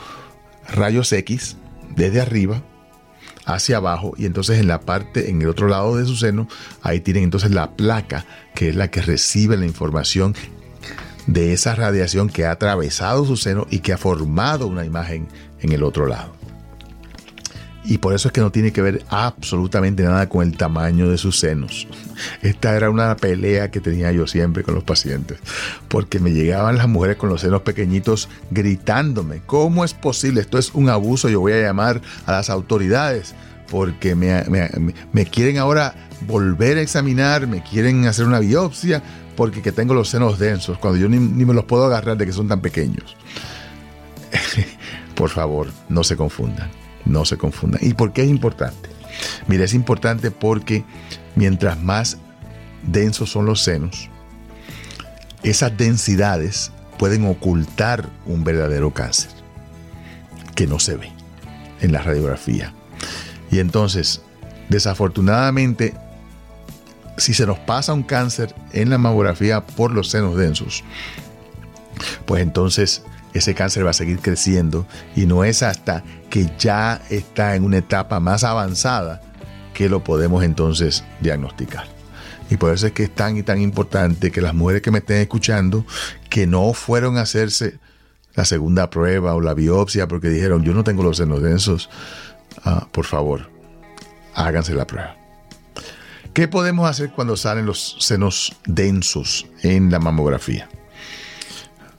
rayos 0.68 1.12
X 1.12 1.56
desde 1.94 2.20
arriba 2.20 2.62
hacia 3.46 3.76
abajo 3.76 4.14
y 4.16 4.26
entonces 4.26 4.58
en 4.58 4.68
la 4.68 4.80
parte, 4.80 5.30
en 5.30 5.42
el 5.42 5.48
otro 5.48 5.68
lado 5.68 5.96
de 5.96 6.06
su 6.06 6.16
seno, 6.16 6.48
ahí 6.82 7.00
tienen 7.00 7.24
entonces 7.24 7.50
la 7.50 7.72
placa 7.72 8.24
que 8.54 8.70
es 8.70 8.76
la 8.76 8.90
que 8.90 9.02
recibe 9.02 9.56
la 9.56 9.66
información 9.66 10.34
de 11.26 11.52
esa 11.52 11.74
radiación 11.74 12.28
que 12.28 12.46
ha 12.46 12.50
atravesado 12.50 13.24
su 13.24 13.36
seno 13.36 13.66
y 13.70 13.80
que 13.80 13.92
ha 13.92 13.98
formado 13.98 14.66
una 14.66 14.84
imagen 14.84 15.28
en 15.60 15.72
el 15.72 15.82
otro 15.82 16.06
lado. 16.06 16.32
Y 17.86 17.98
por 17.98 18.14
eso 18.14 18.28
es 18.28 18.32
que 18.32 18.40
no 18.40 18.50
tiene 18.50 18.72
que 18.72 18.80
ver 18.80 19.04
absolutamente 19.10 20.02
nada 20.02 20.26
con 20.28 20.42
el 20.46 20.56
tamaño 20.56 21.10
de 21.10 21.18
sus 21.18 21.38
senos. 21.38 21.86
Esta 22.42 22.74
era 22.74 22.88
una 22.88 23.14
pelea 23.16 23.70
que 23.70 23.80
tenía 23.80 24.10
yo 24.10 24.26
siempre 24.26 24.62
con 24.62 24.74
los 24.74 24.84
pacientes, 24.84 25.38
porque 25.88 26.18
me 26.18 26.32
llegaban 26.32 26.78
las 26.78 26.88
mujeres 26.88 27.18
con 27.18 27.28
los 27.28 27.42
senos 27.42 27.60
pequeñitos 27.60 28.30
gritándome, 28.50 29.42
¿cómo 29.44 29.84
es 29.84 29.92
posible? 29.92 30.40
Esto 30.40 30.58
es 30.58 30.72
un 30.72 30.88
abuso, 30.88 31.28
yo 31.28 31.40
voy 31.40 31.52
a 31.52 31.60
llamar 31.60 32.00
a 32.24 32.32
las 32.32 32.48
autoridades, 32.48 33.34
porque 33.70 34.14
me, 34.14 35.26
quieren 35.26 35.58
ahora 35.58 35.94
volver 36.26 36.78
a 36.78 36.80
examinar, 36.80 37.46
me 37.46 37.62
quieren 37.62 38.06
hacer 38.06 38.26
una 38.26 38.38
biopsia, 38.38 39.02
porque 39.36 39.62
que 39.62 39.72
tengo 39.72 39.94
los 39.94 40.08
senos 40.08 40.38
densos, 40.38 40.78
cuando 40.78 40.98
yo 40.98 41.08
ni, 41.08 41.18
ni 41.18 41.44
me 41.44 41.54
los 41.54 41.64
puedo 41.64 41.84
agarrar 41.84 42.16
de 42.16 42.26
que 42.26 42.32
son 42.32 42.48
tan 42.48 42.60
pequeños. 42.60 43.16
por 45.14 45.30
favor, 45.30 45.68
no 45.88 46.04
se 46.04 46.16
confundan. 46.16 46.70
No 47.04 47.24
se 47.24 47.36
confundan. 47.36 47.80
¿Y 47.82 47.94
por 47.94 48.12
qué 48.12 48.22
es 48.22 48.30
importante? 48.30 48.88
Mira, 49.46 49.64
es 49.64 49.74
importante 49.74 50.30
porque 50.30 50.84
mientras 51.36 51.80
más 51.80 52.18
densos 52.82 53.30
son 53.30 53.46
los 53.46 53.62
senos, 53.62 54.08
esas 55.42 55.76
densidades 55.76 56.72
pueden 56.98 57.26
ocultar 57.26 58.08
un 58.26 58.44
verdadero 58.44 58.92
cáncer 58.92 59.30
que 60.54 60.66
no 60.66 60.78
se 60.78 60.96
ve 60.96 61.12
en 61.80 61.92
la 61.92 62.02
radiografía. 62.02 62.72
Y 63.54 63.60
entonces, 63.60 64.20
desafortunadamente, 64.68 65.94
si 67.16 67.34
se 67.34 67.46
nos 67.46 67.56
pasa 67.60 67.92
un 67.92 68.02
cáncer 68.02 68.52
en 68.72 68.90
la 68.90 68.98
mamografía 68.98 69.64
por 69.64 69.92
los 69.92 70.10
senos 70.10 70.36
densos, 70.36 70.82
pues 72.26 72.42
entonces 72.42 73.04
ese 73.32 73.54
cáncer 73.54 73.86
va 73.86 73.90
a 73.90 73.92
seguir 73.92 74.18
creciendo 74.18 74.88
y 75.14 75.26
no 75.26 75.44
es 75.44 75.62
hasta 75.62 76.02
que 76.30 76.50
ya 76.58 77.00
está 77.10 77.54
en 77.54 77.62
una 77.62 77.78
etapa 77.78 78.18
más 78.18 78.42
avanzada 78.42 79.22
que 79.72 79.88
lo 79.88 80.02
podemos 80.02 80.42
entonces 80.42 81.04
diagnosticar. 81.20 81.86
Y 82.50 82.56
por 82.56 82.74
eso 82.74 82.88
es 82.88 82.92
que 82.92 83.04
es 83.04 83.14
tan 83.14 83.36
y 83.36 83.44
tan 83.44 83.60
importante 83.60 84.32
que 84.32 84.40
las 84.40 84.52
mujeres 84.52 84.82
que 84.82 84.90
me 84.90 84.98
estén 84.98 85.18
escuchando, 85.18 85.86
que 86.28 86.48
no 86.48 86.72
fueron 86.72 87.18
a 87.18 87.20
hacerse 87.20 87.78
la 88.34 88.44
segunda 88.44 88.90
prueba 88.90 89.32
o 89.36 89.40
la 89.40 89.54
biopsia 89.54 90.08
porque 90.08 90.28
dijeron, 90.28 90.64
yo 90.64 90.74
no 90.74 90.82
tengo 90.82 91.04
los 91.04 91.18
senos 91.18 91.40
densos, 91.40 91.88
ah, 92.64 92.86
por 92.92 93.04
favor, 93.04 93.50
háganse 94.34 94.74
la 94.74 94.86
prueba. 94.86 95.16
¿Qué 96.32 96.48
podemos 96.48 96.90
hacer 96.90 97.10
cuando 97.10 97.36
salen 97.36 97.64
los 97.64 97.96
senos 98.00 98.56
densos 98.66 99.46
en 99.62 99.90
la 99.92 100.00
mamografía? 100.00 100.68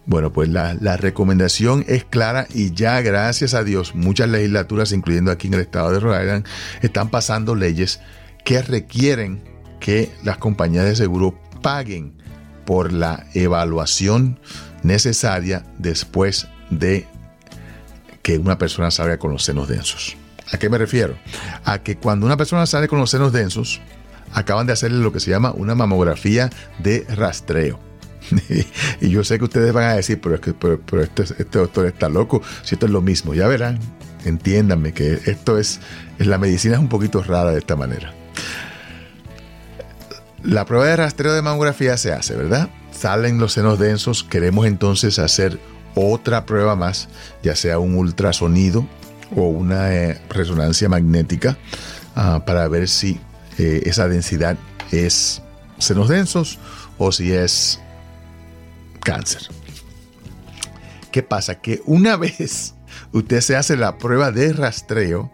Bueno, 0.05 0.31
pues 0.31 0.49
la, 0.49 0.73
recomendación 0.97 1.83
es 1.87 2.03
clara 2.03 2.45
y 2.53 2.73
ya 2.73 3.01
gracias 3.01 3.53
a 3.53 3.63
Dios 3.63 3.95
muchas 3.95 4.29
legislaturas, 4.29 4.91
incluyendo 4.91 5.31
aquí 5.31 5.47
en 5.47 5.55
el 5.55 5.61
estado 5.61 5.91
de 5.91 5.99
Rhode 5.99 6.21
Island, 6.21 6.45
están 6.81 7.09
pasando 7.09 7.55
leyes 7.55 8.01
que 8.43 8.61
requieren 8.61 9.41
que 9.79 10.11
las 10.23 10.37
compañías 10.37 10.85
de 10.85 10.95
seguro 10.95 11.39
paguen 11.61 12.21
por 12.65 12.93
la 12.93 13.25
evaluación 13.33 14.39
necesaria 14.83 15.63
después 15.79 16.47
de 16.69 17.07
que 18.21 18.37
una 18.37 18.57
persona 18.57 18.91
salga 18.91 19.17
con 19.17 19.31
los 19.31 19.43
senos 19.43 19.67
densos. 19.67 20.17
¿A 20.51 20.58
qué 20.58 20.69
me 20.69 20.77
refiero? 20.77 21.17
A 21.63 21.79
que 21.79 21.97
cuando 21.97 22.25
una 22.25 22.38
persona 22.38 22.65
sale 22.65 22.88
con 22.88 22.99
los 22.99 23.10
senos 23.10 23.34
densos, 23.34 23.81
acaban 24.34 24.67
de 24.67 24.73
hacerle 24.73 24.99
lo 24.99 25.12
que 25.12 25.19
se 25.19 25.31
llama 25.31 25.51
una 25.51 25.75
mamografía 25.75 26.49
de 26.79 27.05
rastreo. 27.10 27.79
y 29.01 29.10
yo 29.10 29.23
sé 29.23 29.38
que 29.38 29.45
ustedes 29.45 29.73
van 29.73 29.86
a 29.86 29.95
decir, 29.95 30.19
pero 30.21 30.36
es 30.36 30.41
que 30.41 30.53
pero, 30.53 31.01
este, 31.01 31.23
este, 31.23 31.60
doctor 31.60 31.86
está 31.86 32.10
loco, 32.10 32.41
si 32.63 32.75
esto 32.75 32.86
es 32.86 32.91
lo 32.91 33.01
mismo, 33.01 33.34
ya 33.34 33.47
verán, 33.47 33.79
entiéndanme 34.25 34.93
que 34.93 35.19
esto 35.25 35.58
es, 35.58 35.79
la 36.17 36.38
medicina 36.38 36.75
es 36.75 36.81
un 36.81 36.89
poquito 36.89 37.23
rara 37.23 37.51
de 37.51 37.60
esta 37.60 37.75
manera. 37.75 38.13
La 40.43 40.65
prueba 40.65 40.86
de 40.86 40.95
rastreo 40.95 41.34
de 41.34 41.41
mamografía 41.41 41.97
se 41.97 42.13
hace, 42.13 42.36
¿verdad? 42.36 42.69
Salen 42.91 43.39
los 43.39 43.53
senos 43.53 43.79
densos, 43.79 44.23
queremos 44.23 44.67
entonces 44.67 45.17
hacer 45.17 45.60
otra 45.95 46.45
prueba 46.45 46.75
más, 46.75 47.10
ya 47.41 47.55
sea 47.55 47.79
un 47.79 47.95
ultrasonido 47.95 48.88
o 49.35 49.43
una 49.43 49.93
eh, 49.93 50.21
resonancia 50.29 50.89
magnética, 50.89 51.57
ah, 52.15 52.43
para 52.45 52.67
ver 52.67 52.88
si 52.88 53.19
eh, 53.57 53.83
esa 53.85 54.07
densidad 54.07 54.57
es 54.91 55.41
senos 55.77 56.09
densos 56.09 56.59
o 56.97 57.11
si 57.11 57.31
es 57.31 57.79
cáncer. 59.01 59.43
¿Qué 61.11 61.23
pasa? 61.23 61.55
Que 61.55 61.81
una 61.85 62.15
vez 62.17 62.75
usted 63.11 63.41
se 63.41 63.55
hace 63.55 63.77
la 63.77 63.97
prueba 63.97 64.31
de 64.31 64.53
rastreo, 64.53 65.31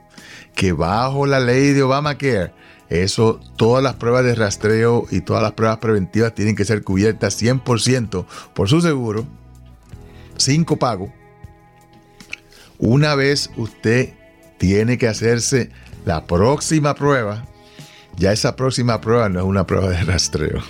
que 0.56 0.74
bajo 0.74 1.26
la 1.26 1.40
ley 1.40 1.72
de 1.72 1.84
Obamacare, 1.84 2.54
eso, 2.90 3.40
todas 3.56 3.82
las 3.82 3.96
pruebas 3.96 4.26
de 4.26 4.36
rastreo 4.36 5.08
y 5.10 5.22
todas 5.22 5.42
las 5.42 5.54
pruebas 5.54 5.78
preventivas 5.78 6.36
tienen 6.36 6.58
que 6.58 6.66
ser 6.66 6.84
cubiertas 6.84 7.42
100% 7.42 8.26
por 8.54 8.68
su 8.68 8.82
seguro, 8.82 9.26
sin 10.36 10.66
copago. 10.66 11.12
Una 12.82 13.14
vez 13.14 13.52
usted 13.58 14.10
tiene 14.58 14.98
que 14.98 15.08
hacerse 15.08 15.70
la 16.04 16.26
próxima 16.26 16.96
prueba, 16.96 17.46
ya 18.18 18.32
esa 18.32 18.56
próxima 18.56 19.00
prueba 19.00 19.30
no 19.30 19.40
es 19.40 19.46
una 19.46 19.68
prueba 19.68 19.90
de 19.90 20.04
rastreo. 20.04 20.62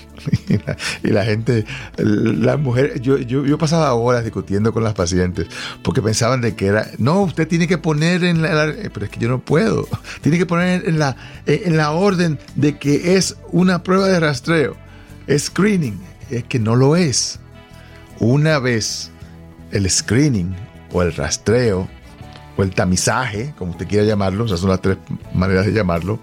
y, 1.03 1.07
la, 1.07 1.23
gente, 1.23 1.65
las 1.97 2.59
mujeres, 2.59 2.99
yo, 3.01 3.17
yo, 3.17 3.57
pasaba 3.57 3.93
horas 3.93 4.25
discutiendo 4.25 4.73
con 4.73 4.83
las 4.83 4.93
pacientes 4.93 5.47
porque 5.83 6.01
pensaban 6.01 6.41
de 6.41 6.53
que 6.53 6.67
era, 6.67 6.85
no, 6.97 7.21
usted 7.21 7.47
tiene 7.47 7.65
que 7.65 7.77
poner 7.77 8.25
en 8.25 8.41
la, 8.41 8.67
eh, 8.67 8.89
pero 8.93 9.05
es 9.05 9.11
que 9.11 9.19
yo 9.21 9.29
no 9.29 9.39
puedo, 9.39 9.87
tiene 10.19 10.37
que 10.37 10.45
poner 10.45 10.87
en 10.89 10.99
la, 10.99 11.15
eh, 11.45 11.63
en 11.65 11.77
la 11.77 11.91
orden 11.91 12.39
de 12.55 12.77
que 12.77 13.15
es 13.15 13.37
una 13.53 13.83
prueba 13.83 14.09
de 14.09 14.19
rastreo, 14.19 14.75
screening, 15.29 15.97
es 16.29 16.43
que 16.43 16.59
no 16.59 16.75
lo 16.75 16.97
es. 16.97 17.39
Una 18.19 18.59
vez 18.59 19.11
el 19.71 19.89
screening 19.89 20.53
o 20.91 21.01
el 21.01 21.13
rastreo 21.13 21.89
o 22.57 22.63
el 22.63 22.71
tamizaje, 22.71 23.53
como 23.57 23.71
usted 23.71 23.87
quiera 23.87 24.05
llamarlo, 24.05 24.45
esas 24.45 24.59
son 24.59 24.69
las 24.69 24.81
tres 24.81 24.97
maneras 25.33 25.65
de 25.65 25.73
llamarlo, 25.73 26.19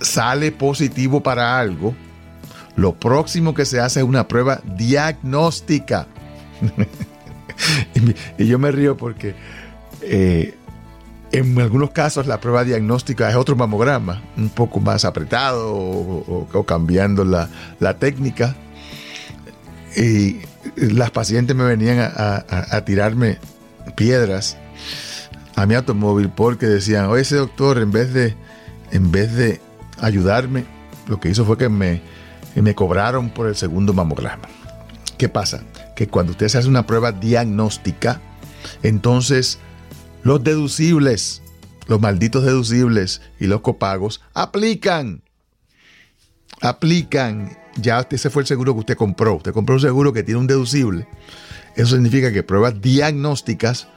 sale 0.00 0.52
positivo 0.52 1.22
para 1.22 1.58
algo, 1.58 1.94
lo 2.76 2.94
próximo 2.94 3.54
que 3.54 3.64
se 3.64 3.80
hace 3.80 4.00
es 4.00 4.06
una 4.06 4.28
prueba 4.28 4.60
diagnóstica. 4.76 6.06
y 8.38 8.46
yo 8.46 8.58
me 8.58 8.70
río 8.70 8.96
porque 8.96 9.34
eh, 10.02 10.54
en 11.32 11.58
algunos 11.60 11.90
casos 11.90 12.26
la 12.26 12.40
prueba 12.40 12.64
diagnóstica 12.64 13.28
es 13.28 13.36
otro 13.36 13.56
mamograma, 13.56 14.22
un 14.36 14.48
poco 14.50 14.80
más 14.80 15.04
apretado 15.04 15.74
o, 15.74 16.64
cambiando 16.66 17.24
la, 17.24 17.48
técnica. 17.98 18.54
Y 19.96 20.40
las 20.76 21.10
pacientes 21.10 21.56
me 21.56 21.64
venían 21.64 21.98
a, 21.98 22.44
a, 22.48 22.84
tirarme 22.84 23.38
piedras 23.94 24.56
a 25.54 25.66
mi 25.66 25.74
automóvil 25.74 26.28
porque 26.28 26.66
decían, 26.66 27.06
oye, 27.06 27.22
ese 27.22 27.36
doctor 27.36 27.78
en 27.78 27.90
vez 27.90 28.12
de, 28.12 28.34
en 28.90 29.10
vez 29.10 29.34
de 29.34 29.60
ayudarme, 30.00 30.64
lo 31.06 31.20
que 31.20 31.30
hizo 31.30 31.44
fue 31.44 31.56
que 31.56 31.68
me, 31.68 32.02
me 32.54 32.74
cobraron 32.74 33.30
por 33.30 33.46
el 33.46 33.56
segundo 33.56 33.92
mamograma. 33.92 34.48
¿Qué 35.18 35.28
pasa? 35.28 35.62
Que 35.94 36.08
cuando 36.08 36.32
usted 36.32 36.48
se 36.48 36.58
hace 36.58 36.68
una 36.68 36.86
prueba 36.86 37.12
diagnóstica, 37.12 38.20
entonces 38.82 39.58
los 40.22 40.42
deducibles 40.44 41.42
los 41.86 42.00
malditos 42.00 42.44
deducibles 42.44 43.22
y 43.38 43.46
los 43.46 43.60
copagos 43.60 44.20
aplican. 44.34 45.22
Aplican. 46.60 47.56
Ya 47.76 48.06
ese 48.10 48.30
fue 48.30 48.42
el 48.42 48.46
seguro 48.46 48.74
que 48.74 48.80
usted 48.80 48.96
compró. 48.96 49.36
Usted 49.36 49.52
compró 49.52 49.76
un 49.76 49.80
seguro 49.80 50.12
que 50.12 50.22
tiene 50.22 50.40
un 50.40 50.46
deducible. 50.46 51.06
Eso 51.76 51.94
significa 51.94 52.32
que 52.32 52.42
pruebas 52.42 52.80
diagnósticas 52.80 53.88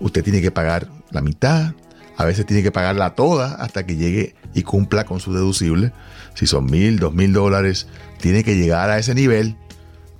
usted 0.00 0.24
tiene 0.24 0.40
que 0.40 0.50
pagar 0.50 0.88
la 1.10 1.20
mitad, 1.20 1.74
a 2.16 2.24
veces 2.24 2.46
tiene 2.46 2.62
que 2.62 2.72
pagarla 2.72 3.14
toda 3.14 3.54
hasta 3.54 3.86
que 3.86 3.96
llegue 3.96 4.34
y 4.54 4.62
cumpla 4.62 5.04
con 5.04 5.20
su 5.20 5.32
deducible. 5.32 5.92
Si 6.34 6.46
son 6.46 6.66
mil, 6.66 6.98
dos 6.98 7.14
mil 7.14 7.32
dólares, 7.32 7.86
tiene 8.20 8.44
que 8.44 8.56
llegar 8.56 8.90
a 8.90 8.98
ese 8.98 9.14
nivel 9.14 9.56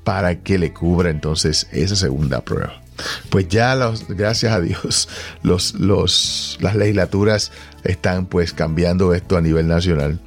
para 0.05 0.41
que 0.41 0.59
le 0.59 0.73
cubra 0.73 1.11
entonces 1.11 1.69
esa 1.73 1.97
segunda 1.97 2.41
prueba. 2.43 2.81
Pues 3.31 3.49
ya, 3.49 3.75
los, 3.75 4.09
gracias 4.09 4.53
a 4.53 4.61
Dios, 4.61 5.09
los, 5.43 5.75
los, 5.75 6.59
las 6.61 6.75
legislaturas 6.75 7.53
están 7.85 8.27
pues 8.27 8.53
cambiando 8.53 9.15
esto 9.15 9.37
a 9.37 9.41
nivel 9.41 9.69
nacional. 9.69 10.21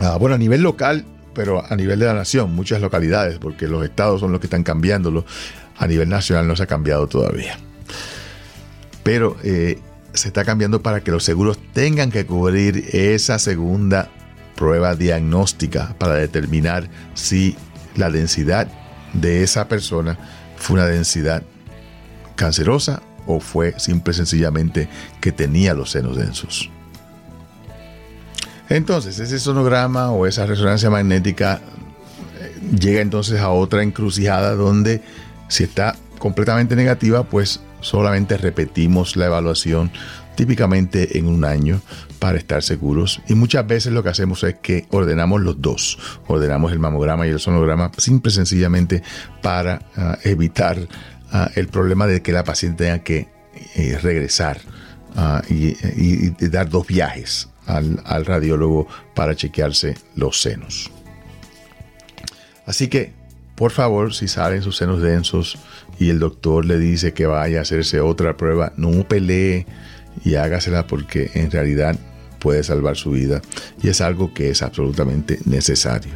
Ah, 0.00 0.16
bueno, 0.18 0.34
a 0.34 0.38
nivel 0.38 0.62
local, 0.62 1.04
pero 1.34 1.64
a 1.64 1.76
nivel 1.76 1.98
de 1.98 2.06
la 2.06 2.14
nación, 2.14 2.54
muchas 2.54 2.80
localidades, 2.80 3.38
porque 3.38 3.68
los 3.68 3.84
estados 3.84 4.20
son 4.20 4.32
los 4.32 4.40
que 4.40 4.46
están 4.46 4.62
cambiándolo. 4.62 5.24
A 5.76 5.86
nivel 5.86 6.08
nacional 6.08 6.46
no 6.46 6.56
se 6.56 6.62
ha 6.62 6.66
cambiado 6.66 7.08
todavía. 7.08 7.58
Pero 9.02 9.36
eh, 9.42 9.78
se 10.14 10.28
está 10.28 10.44
cambiando 10.44 10.82
para 10.82 11.02
que 11.02 11.10
los 11.10 11.24
seguros 11.24 11.58
tengan 11.72 12.10
que 12.10 12.24
cubrir 12.24 12.88
esa 12.92 13.38
segunda 13.38 14.10
prueba 14.54 14.94
diagnóstica 14.94 15.96
para 15.98 16.14
determinar 16.14 16.88
si 17.14 17.56
la 17.96 18.10
densidad 18.10 18.68
de 19.12 19.42
esa 19.42 19.68
persona 19.68 20.16
fue 20.56 20.74
una 20.74 20.86
densidad 20.86 21.42
cancerosa 22.36 23.02
o 23.26 23.40
fue 23.40 23.78
simple 23.78 24.12
y 24.12 24.16
sencillamente 24.16 24.88
que 25.20 25.32
tenía 25.32 25.74
los 25.74 25.90
senos 25.90 26.16
densos. 26.16 26.70
Entonces, 28.68 29.18
ese 29.18 29.38
sonograma 29.38 30.10
o 30.10 30.26
esa 30.26 30.46
resonancia 30.46 30.90
magnética 30.90 31.60
eh, 32.40 32.54
llega 32.78 33.00
entonces 33.00 33.40
a 33.40 33.50
otra 33.50 33.82
encrucijada 33.82 34.54
donde 34.54 35.02
si 35.48 35.64
está 35.64 35.96
completamente 36.18 36.74
negativa, 36.74 37.24
pues 37.24 37.60
solamente 37.80 38.38
repetimos 38.38 39.16
la 39.16 39.26
evaluación 39.26 39.90
típicamente 40.34 41.18
en 41.18 41.28
un 41.28 41.44
año 41.44 41.80
para 42.18 42.38
estar 42.38 42.62
seguros. 42.62 43.20
Y 43.28 43.34
muchas 43.34 43.66
veces 43.66 43.92
lo 43.92 44.02
que 44.02 44.08
hacemos 44.08 44.42
es 44.44 44.56
que 44.56 44.86
ordenamos 44.90 45.42
los 45.42 45.60
dos. 45.60 45.98
Ordenamos 46.26 46.72
el 46.72 46.78
mamograma 46.78 47.26
y 47.26 47.30
el 47.30 47.40
sonograma 47.40 47.90
simple 47.98 48.30
y 48.30 48.34
sencillamente 48.34 49.02
para 49.42 49.82
ah, 49.96 50.18
evitar 50.24 50.78
ah, 51.30 51.50
el 51.54 51.68
problema 51.68 52.06
de 52.06 52.22
que 52.22 52.32
la 52.32 52.44
paciente 52.44 52.84
tenga 52.84 53.00
que 53.00 53.28
eh, 53.74 53.98
regresar 54.02 54.58
ah, 55.16 55.42
y, 55.48 56.30
dar 56.48 56.68
dos 56.68 56.86
viajes 56.86 57.48
al, 57.66 58.24
radiólogo 58.24 58.86
para 59.14 59.34
chequearse 59.34 59.96
los 60.16 60.40
senos. 60.40 60.90
Así 62.66 62.88
que, 62.88 63.12
por 63.54 63.70
favor, 63.70 64.14
si 64.14 64.28
salen 64.28 64.62
sus 64.62 64.76
senos 64.76 65.00
densos 65.00 65.58
y 65.98 66.10
el 66.10 66.18
doctor 66.18 66.64
le 66.64 66.78
dice 66.78 67.12
que 67.12 67.26
vaya 67.26 67.58
a 67.58 67.62
hacerse 67.62 68.00
otra 68.00 68.36
prueba, 68.36 68.72
no 68.76 69.06
pelee 69.06 69.66
y 70.24 70.34
hágasela 70.34 70.86
porque 70.86 71.30
en 71.34 71.50
realidad 71.50 71.96
puede 72.38 72.62
salvar 72.62 72.96
su 72.96 73.12
vida 73.12 73.40
y 73.82 73.88
es 73.88 74.00
algo 74.00 74.34
que 74.34 74.50
es 74.50 74.62
absolutamente 74.62 75.38
necesario. 75.44 76.12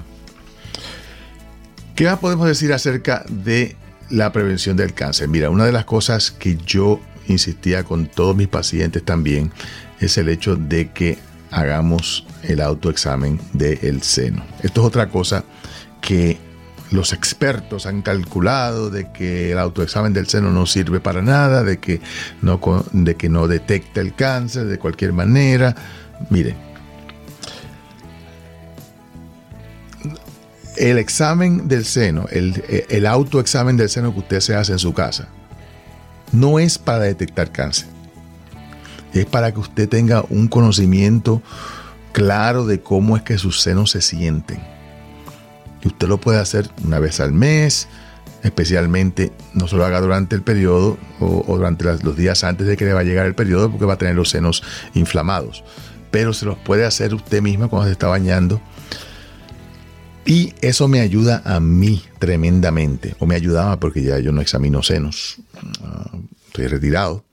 ¿Qué 1.95 2.05
más 2.05 2.19
podemos 2.19 2.47
decir 2.47 2.73
acerca 2.73 3.25
de 3.29 3.77
la 4.11 4.31
prevención 4.33 4.77
del 4.77 4.95
cáncer? 4.95 5.29
Mira, 5.29 5.51
una 5.51 5.65
de 5.65 5.73
las 5.73 5.85
cosas 5.85 6.31
que 6.31 6.57
yo 6.65 7.01
insistía 7.27 7.85
con 7.85 8.07
todos 8.07 8.37
mis 8.37 8.49
pacientes 8.49 9.05
también 9.05 9.51
es 10.01 10.17
el 10.19 10.29
hecho 10.29 10.57
de 10.57 10.93
que 10.93 11.19
hagamos 11.51 12.27
el 12.43 12.61
autoexamen 12.61 13.41
del 13.53 14.03
seno. 14.03 14.45
Esto 14.63 14.83
es 14.83 14.87
otra 14.87 15.09
cosa 15.09 15.45
que 16.01 16.39
los 16.91 17.13
expertos 17.13 17.87
han 17.87 18.03
calculado 18.03 18.91
de 18.91 19.13
que 19.13 19.53
el 19.53 19.59
autoexamen 19.59 20.13
del 20.13 20.27
seno 20.27 20.51
no 20.51 20.67
sirve 20.67 21.01
para 21.01 21.23
nada, 21.23 21.63
de 21.63 21.79
que 21.79 22.01
no, 22.41 22.61
de 22.93 23.15
que 23.17 23.29
no 23.29 23.47
detecta 23.49 24.01
el 24.01 24.15
cáncer 24.15 24.67
de 24.67 24.79
cualquier 24.79 25.13
manera. 25.13 25.75
Miren, 26.31 26.57
el 30.77 30.99
examen 30.99 31.69
del 31.69 31.85
seno, 31.85 32.27
el, 32.31 32.63
el 32.89 33.07
autoexamen 33.07 33.77
del 33.77 33.89
seno 33.89 34.13
que 34.13 34.21
usted 34.21 34.41
se 34.41 34.55
hace 34.55 34.73
en 34.73 34.79
su 34.79 34.95
casa, 34.95 35.29
no 36.33 36.59
es 36.59 36.79
para 36.79 37.01
detectar 37.01 37.53
cáncer. 37.53 37.98
Es 39.13 39.27
para 39.27 39.53
que 39.53 39.61
usted 39.61 39.89
tenga 39.89 40.25
un 40.29 40.49
conocimiento 40.49 41.43
claro 42.13 42.67
de 42.67 42.81
cómo 42.81 43.17
es 43.17 43.23
que 43.23 43.39
sus 43.39 43.61
senos 43.61 43.91
se 43.91 44.01
sienten 44.01 44.61
y 45.83 45.89
usted 45.89 46.09
lo 46.09 46.19
puede 46.19 46.39
hacer 46.39 46.69
una 46.85 46.99
vez 46.99 47.21
al 47.21 47.33
mes, 47.33 47.89
especialmente 48.43 49.33
no 49.55 49.69
se 49.69 49.77
lo 49.77 49.85
haga 49.85 50.01
durante 50.01 50.35
el 50.35 50.43
periodo 50.43 50.99
o, 51.21 51.57
durante 51.57 51.85
los 51.85 52.17
días 52.17 52.45
antes 52.45 52.67
de 52.67 52.77
que 52.77 52.85
le 52.85 52.93
va 52.93 53.01
a 53.01 53.05
llegar 53.05 53.27
el 53.27 53.35
periodo 53.35 53.71
porque 53.71 53.87
va 53.87 53.95
a 53.95 53.99
tener 53.99 54.15
los 54.15 54.31
senos 54.31 54.63
inflamados. 54.95 55.65
Pero 56.11 56.33
se 56.33 56.47
los 56.47 56.57
puede 56.59 56.85
hacer 56.87 57.15
usted 57.15 57.43
misma 57.43 57.69
cuando 57.69 57.87
se 57.87 57.93
está 57.93 58.07
bañando. 58.07 58.61
Y 60.25 60.55
eso 60.61 60.89
me 60.89 61.01
ayuda 61.01 61.43
a 61.45 61.61
mí 61.61 62.03
tremendamente. 62.19 63.15
O 63.19 63.27
me 63.27 63.35
ayudaba 63.35 63.79
porque 63.79 64.03
ya 64.03 64.19
yo 64.19 64.33
no 64.33 64.41
examino 64.41 64.83
senos. 64.83 65.37
Ah, 65.83 66.11
estoy 66.47 66.67
retirado. 66.67 67.25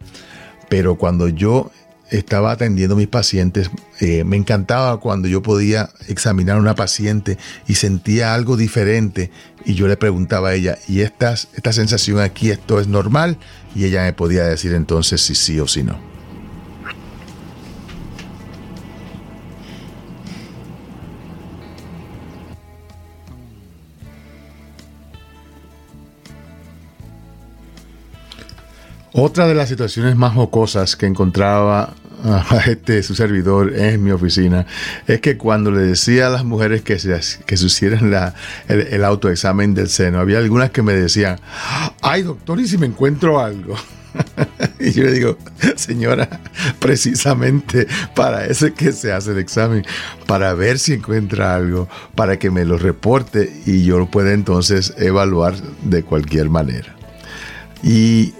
Pero 0.69 0.95
cuando 0.95 1.27
yo 1.27 1.71
estaba 2.09 2.51
atendiendo 2.51 2.95
a 2.95 2.97
mis 2.97 3.07
pacientes, 3.07 3.69
eh, 3.99 4.23
me 4.23 4.37
encantaba 4.37 4.99
cuando 4.99 5.27
yo 5.27 5.41
podía 5.41 5.89
examinar 6.07 6.57
a 6.57 6.59
una 6.59 6.75
paciente 6.75 7.37
y 7.67 7.75
sentía 7.75 8.33
algo 8.33 8.57
diferente 8.57 9.31
y 9.65 9.73
yo 9.73 9.87
le 9.87 9.97
preguntaba 9.97 10.49
a 10.49 10.53
ella, 10.53 10.77
¿y 10.87 11.01
esta, 11.01 11.33
esta 11.33 11.73
sensación 11.73 12.19
aquí, 12.19 12.51
esto 12.51 12.79
es 12.79 12.87
normal? 12.87 13.37
Y 13.73 13.85
ella 13.85 14.03
me 14.03 14.13
podía 14.13 14.43
decir 14.45 14.73
entonces 14.73 15.21
si 15.21 15.35
sí 15.35 15.59
o 15.59 15.67
si 15.67 15.83
no. 15.83 16.14
Otra 29.17 29.47
de 29.47 29.55
las 29.55 29.69
situaciones 29.69 30.17
más 30.17 30.33
jocosas 30.33 30.97
que 30.97 31.05
encontraba 31.05 31.93
a 32.25 32.59
este 32.67 33.01
su 33.01 33.15
servidor 33.15 33.73
en 33.73 34.03
mi 34.03 34.11
oficina 34.11 34.65
es 35.07 35.21
que 35.21 35.37
cuando 35.37 35.71
le 35.71 35.79
decía 35.79 36.27
a 36.27 36.29
las 36.29 36.43
mujeres 36.43 36.81
que 36.81 36.99
se, 36.99 37.17
que 37.45 37.55
se 37.55 37.65
hicieran 37.65 38.11
la, 38.11 38.33
el, 38.67 39.05
autoexamen 39.05 39.73
del 39.73 39.87
seno, 39.87 40.19
había 40.19 40.39
algunas 40.39 40.71
que 40.71 40.81
me 40.81 40.91
decían, 40.91 41.39
ay 42.01 42.23
doctor, 42.23 42.59
¿y 42.59 42.67
si 42.67 42.77
me 42.77 42.87
encuentro 42.87 43.39
algo? 43.39 43.77
y 44.81 44.91
yo 44.91 45.03
le 45.03 45.13
digo, 45.13 45.37
señora, 45.77 46.27
precisamente 46.79 47.87
para 48.15 48.45
eso 48.45 48.67
es 48.67 48.73
que 48.73 48.91
se 48.91 49.13
hace 49.13 49.31
el 49.31 49.37
examen, 49.37 49.85
para 50.27 50.53
ver 50.55 50.77
si 50.77 50.91
encuentra 50.91 51.55
algo, 51.55 51.87
para 52.15 52.37
que 52.37 52.51
me 52.51 52.65
lo 52.65 52.77
reporte 52.77 53.61
y 53.65 53.85
yo 53.85 53.97
lo 53.97 54.11
pueda 54.11 54.33
entonces 54.33 54.93
evaluar 54.97 55.55
de 55.83 56.03
cualquier 56.03 56.49
manera. 56.49 56.93
Y 57.81 58.33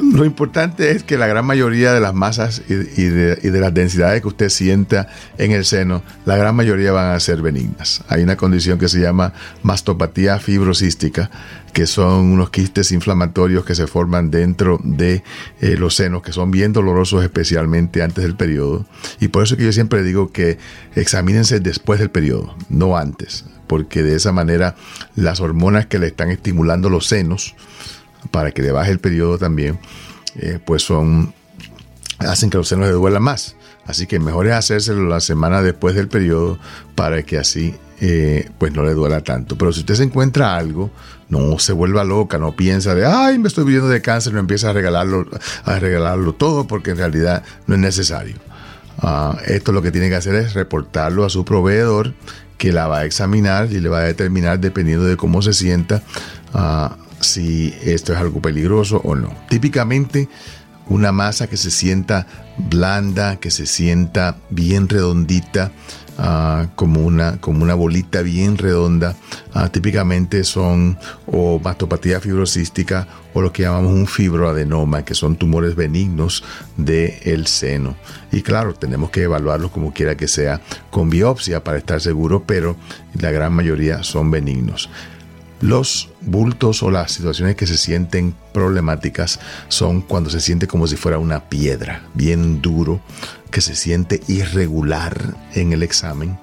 lo 0.00 0.24
importante 0.24 0.92
es 0.92 1.02
que 1.02 1.18
la 1.18 1.26
gran 1.26 1.44
mayoría 1.44 1.92
de 1.92 2.00
las 2.00 2.14
masas 2.14 2.62
y, 2.68 2.74
de, 2.74 3.60
las 3.60 3.74
densidades 3.74 4.22
que 4.22 4.28
usted 4.28 4.48
sienta 4.48 5.08
en 5.38 5.52
el 5.52 5.64
seno, 5.64 6.02
la 6.24 6.36
gran 6.36 6.54
mayoría 6.54 6.92
van 6.92 7.14
a 7.14 7.20
ser 7.20 7.42
benignas. 7.42 8.02
Hay 8.08 8.22
una 8.22 8.36
condición 8.36 8.78
que 8.78 8.88
se 8.88 9.00
llama 9.00 9.32
mastopatía 9.62 10.38
fibrosística, 10.38 11.30
que 11.72 11.86
son 11.86 12.32
unos 12.32 12.50
quistes 12.50 12.92
inflamatorios 12.92 13.64
que 13.64 13.74
se 13.74 13.86
forman 13.86 14.30
dentro 14.30 14.80
de 14.82 15.22
eh, 15.60 15.76
los 15.76 15.94
senos, 15.94 16.22
que 16.22 16.32
son 16.32 16.50
bien 16.50 16.72
dolorosos 16.72 17.22
especialmente 17.22 18.02
antes 18.02 18.24
del 18.24 18.36
periodo. 18.36 18.86
Y 19.20 19.28
por 19.28 19.42
eso 19.42 19.56
que 19.56 19.64
yo 19.64 19.72
siempre 19.72 20.02
digo 20.02 20.32
que 20.32 20.58
examínense 20.94 21.60
después 21.60 21.98
del 21.98 22.10
periodo, 22.10 22.54
no 22.68 22.96
antes, 22.96 23.44
porque 23.66 24.02
de 24.02 24.14
esa 24.14 24.32
manera 24.32 24.76
las 25.16 25.40
hormonas 25.40 25.86
que 25.86 25.98
le 25.98 26.06
están 26.06 26.30
estimulando 26.30 26.88
los 26.88 27.06
senos, 27.06 27.54
para 28.30 28.50
que 28.50 28.62
le 28.62 28.72
baje 28.72 28.90
el 28.90 28.98
periodo 28.98 29.38
también, 29.38 29.78
eh, 30.36 30.58
pues 30.64 30.82
son 30.82 31.34
hacen 32.18 32.50
que 32.50 32.58
los 32.58 32.68
senos 32.68 32.86
le 32.86 32.92
duelan 32.92 33.22
más. 33.22 33.56
Así 33.86 34.06
que 34.06 34.18
mejor 34.18 34.46
es 34.46 34.52
hacérselo 34.52 35.08
la 35.08 35.20
semana 35.20 35.62
después 35.62 35.94
del 35.94 36.08
periodo 36.08 36.58
para 36.94 37.22
que 37.22 37.38
así 37.38 37.74
eh, 38.00 38.50
pues 38.58 38.72
no 38.72 38.84
le 38.84 38.92
duela 38.92 39.22
tanto. 39.22 39.56
Pero 39.56 39.72
si 39.72 39.80
usted 39.80 39.94
se 39.94 40.02
encuentra 40.02 40.56
algo, 40.56 40.90
no 41.28 41.58
se 41.58 41.72
vuelva 41.72 42.04
loca, 42.04 42.38
no 42.38 42.54
piensa 42.54 42.94
de, 42.94 43.06
ay, 43.06 43.38
me 43.38 43.48
estoy 43.48 43.64
viviendo 43.64 43.88
de 43.88 44.02
cáncer, 44.02 44.34
no 44.34 44.40
empieza 44.40 44.70
a 44.70 44.72
regalarlo, 44.72 45.26
a 45.64 45.78
regalarlo 45.78 46.34
todo 46.34 46.66
porque 46.66 46.90
en 46.90 46.98
realidad 46.98 47.42
no 47.66 47.74
es 47.74 47.80
necesario. 47.80 48.36
Ah, 49.00 49.38
esto 49.46 49.72
lo 49.72 49.80
que 49.80 49.92
tiene 49.92 50.08
que 50.08 50.16
hacer 50.16 50.34
es 50.34 50.54
reportarlo 50.54 51.24
a 51.24 51.30
su 51.30 51.44
proveedor 51.44 52.14
que 52.58 52.72
la 52.72 52.88
va 52.88 52.98
a 52.98 53.04
examinar 53.04 53.72
y 53.72 53.78
le 53.80 53.88
va 53.88 54.00
a 54.00 54.02
determinar 54.02 54.58
dependiendo 54.58 55.04
de 55.04 55.16
cómo 55.16 55.40
se 55.40 55.52
sienta. 55.52 56.02
Uh, 56.52 57.07
si 57.20 57.74
esto 57.82 58.12
es 58.12 58.18
algo 58.18 58.40
peligroso 58.40 59.00
o 59.04 59.14
no. 59.14 59.32
Típicamente 59.48 60.28
una 60.88 61.12
masa 61.12 61.48
que 61.48 61.56
se 61.56 61.70
sienta 61.70 62.26
blanda, 62.56 63.36
que 63.36 63.50
se 63.50 63.66
sienta 63.66 64.38
bien 64.50 64.88
redondita, 64.88 65.70
ah, 66.16 66.68
como, 66.74 67.00
una, 67.00 67.40
como 67.40 67.62
una 67.62 67.74
bolita 67.74 68.22
bien 68.22 68.56
redonda. 68.56 69.14
Ah, 69.52 69.68
típicamente 69.68 70.44
son 70.44 70.98
o 71.26 71.60
mastopatía 71.62 72.20
fibrosística 72.20 73.06
o 73.34 73.42
lo 73.42 73.52
que 73.52 73.62
llamamos 73.62 73.92
un 73.92 74.06
fibroadenoma, 74.06 75.04
que 75.04 75.14
son 75.14 75.36
tumores 75.36 75.74
benignos 75.76 76.42
del 76.76 77.46
seno. 77.46 77.96
Y 78.32 78.42
claro, 78.42 78.74
tenemos 78.74 79.10
que 79.10 79.22
evaluarlos 79.22 79.70
como 79.70 79.92
quiera 79.92 80.16
que 80.16 80.28
sea 80.28 80.60
con 80.90 81.10
biopsia 81.10 81.62
para 81.62 81.78
estar 81.78 82.00
seguro, 82.00 82.44
pero 82.46 82.76
la 83.20 83.30
gran 83.30 83.52
mayoría 83.52 84.02
son 84.02 84.30
benignos. 84.30 84.88
Los 85.60 86.10
bultos 86.20 86.82
o 86.82 86.90
las 86.90 87.12
situaciones 87.12 87.56
que 87.56 87.66
se 87.66 87.76
sienten 87.76 88.34
problemáticas 88.52 89.40
son 89.68 90.02
cuando 90.02 90.30
se 90.30 90.40
siente 90.40 90.68
como 90.68 90.86
si 90.86 90.96
fuera 90.96 91.18
una 91.18 91.48
piedra, 91.48 92.02
bien 92.14 92.62
duro, 92.62 93.00
que 93.50 93.60
se 93.60 93.74
siente 93.74 94.20
irregular 94.28 95.34
en 95.54 95.72
el 95.72 95.82
examen 95.82 96.38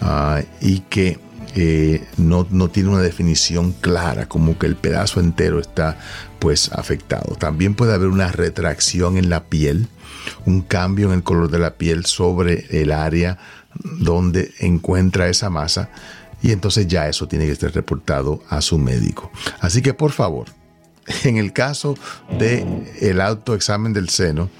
ah, 0.00 0.42
y 0.60 0.80
que 0.80 1.18
eh, 1.54 2.06
no, 2.16 2.46
no, 2.50 2.68
tiene 2.68 2.90
una 2.90 3.02
definición 3.02 3.72
clara, 3.72 4.26
como 4.26 4.56
que 4.58 4.66
el 4.66 4.76
pedazo 4.76 5.20
entero 5.20 5.60
está 5.60 5.98
pues 6.38 6.70
afectado. 6.72 7.34
También 7.36 7.74
puede 7.74 7.94
haber 7.94 8.08
una 8.08 8.30
retracción 8.30 9.18
en 9.18 9.28
la 9.28 9.44
piel, 9.44 9.88
un 10.46 10.62
cambio 10.62 11.08
en 11.08 11.14
el 11.14 11.22
color 11.22 11.50
de 11.50 11.58
la 11.58 11.74
piel 11.74 12.06
sobre 12.06 12.66
el 12.70 12.92
área 12.92 13.38
donde 13.74 14.52
encuentra 14.60 15.28
esa 15.28 15.50
masa 15.50 15.90
y 16.42 16.52
entonces 16.52 16.86
ya 16.88 17.08
eso 17.08 17.28
tiene 17.28 17.46
que 17.46 17.54
ser 17.54 17.72
reportado 17.72 18.42
a 18.48 18.60
su 18.60 18.78
médico. 18.78 19.30
Así 19.60 19.80
que 19.80 19.94
por 19.94 20.12
favor, 20.12 20.46
en 21.24 21.36
el 21.36 21.52
caso 21.52 21.96
de 22.38 22.66
el 23.00 23.20
autoexamen 23.20 23.92
del 23.92 24.08
seno, 24.08 24.50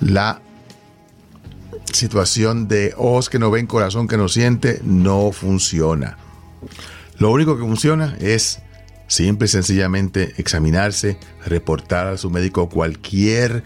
la 0.00 0.40
situación 1.92 2.68
de 2.68 2.94
ojos 2.96 3.30
que 3.30 3.38
no 3.38 3.50
ven, 3.50 3.66
corazón 3.66 4.08
que 4.08 4.16
no 4.16 4.28
siente, 4.28 4.80
no 4.84 5.32
funciona. 5.32 6.18
Lo 7.18 7.30
único 7.30 7.56
que 7.56 7.62
funciona 7.62 8.16
es 8.20 8.60
simple 9.06 9.46
y 9.46 9.48
sencillamente 9.48 10.34
examinarse, 10.36 11.18
reportar 11.44 12.08
a 12.08 12.16
su 12.16 12.28
médico 12.28 12.68
cualquier 12.68 13.62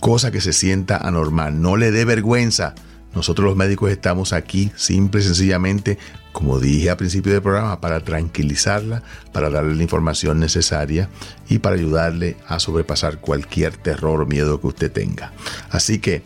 cosa 0.00 0.30
que 0.30 0.40
se 0.40 0.52
sienta 0.52 0.96
anormal. 0.96 1.60
No 1.60 1.76
le 1.76 1.90
dé 1.90 2.04
vergüenza 2.04 2.74
nosotros 3.14 3.44
los 3.44 3.56
médicos 3.56 3.90
estamos 3.90 4.32
aquí 4.32 4.72
simple 4.76 5.20
y 5.20 5.24
sencillamente, 5.24 5.98
como 6.32 6.58
dije 6.58 6.90
al 6.90 6.96
principio 6.96 7.32
del 7.32 7.42
programa, 7.42 7.80
para 7.80 8.00
tranquilizarla, 8.00 9.02
para 9.32 9.50
darle 9.50 9.74
la 9.74 9.82
información 9.82 10.40
necesaria 10.40 11.10
y 11.48 11.58
para 11.58 11.76
ayudarle 11.76 12.36
a 12.48 12.58
sobrepasar 12.58 13.18
cualquier 13.18 13.76
terror 13.76 14.22
o 14.22 14.26
miedo 14.26 14.60
que 14.60 14.66
usted 14.66 14.90
tenga. 14.90 15.32
Así 15.70 15.98
que, 15.98 16.22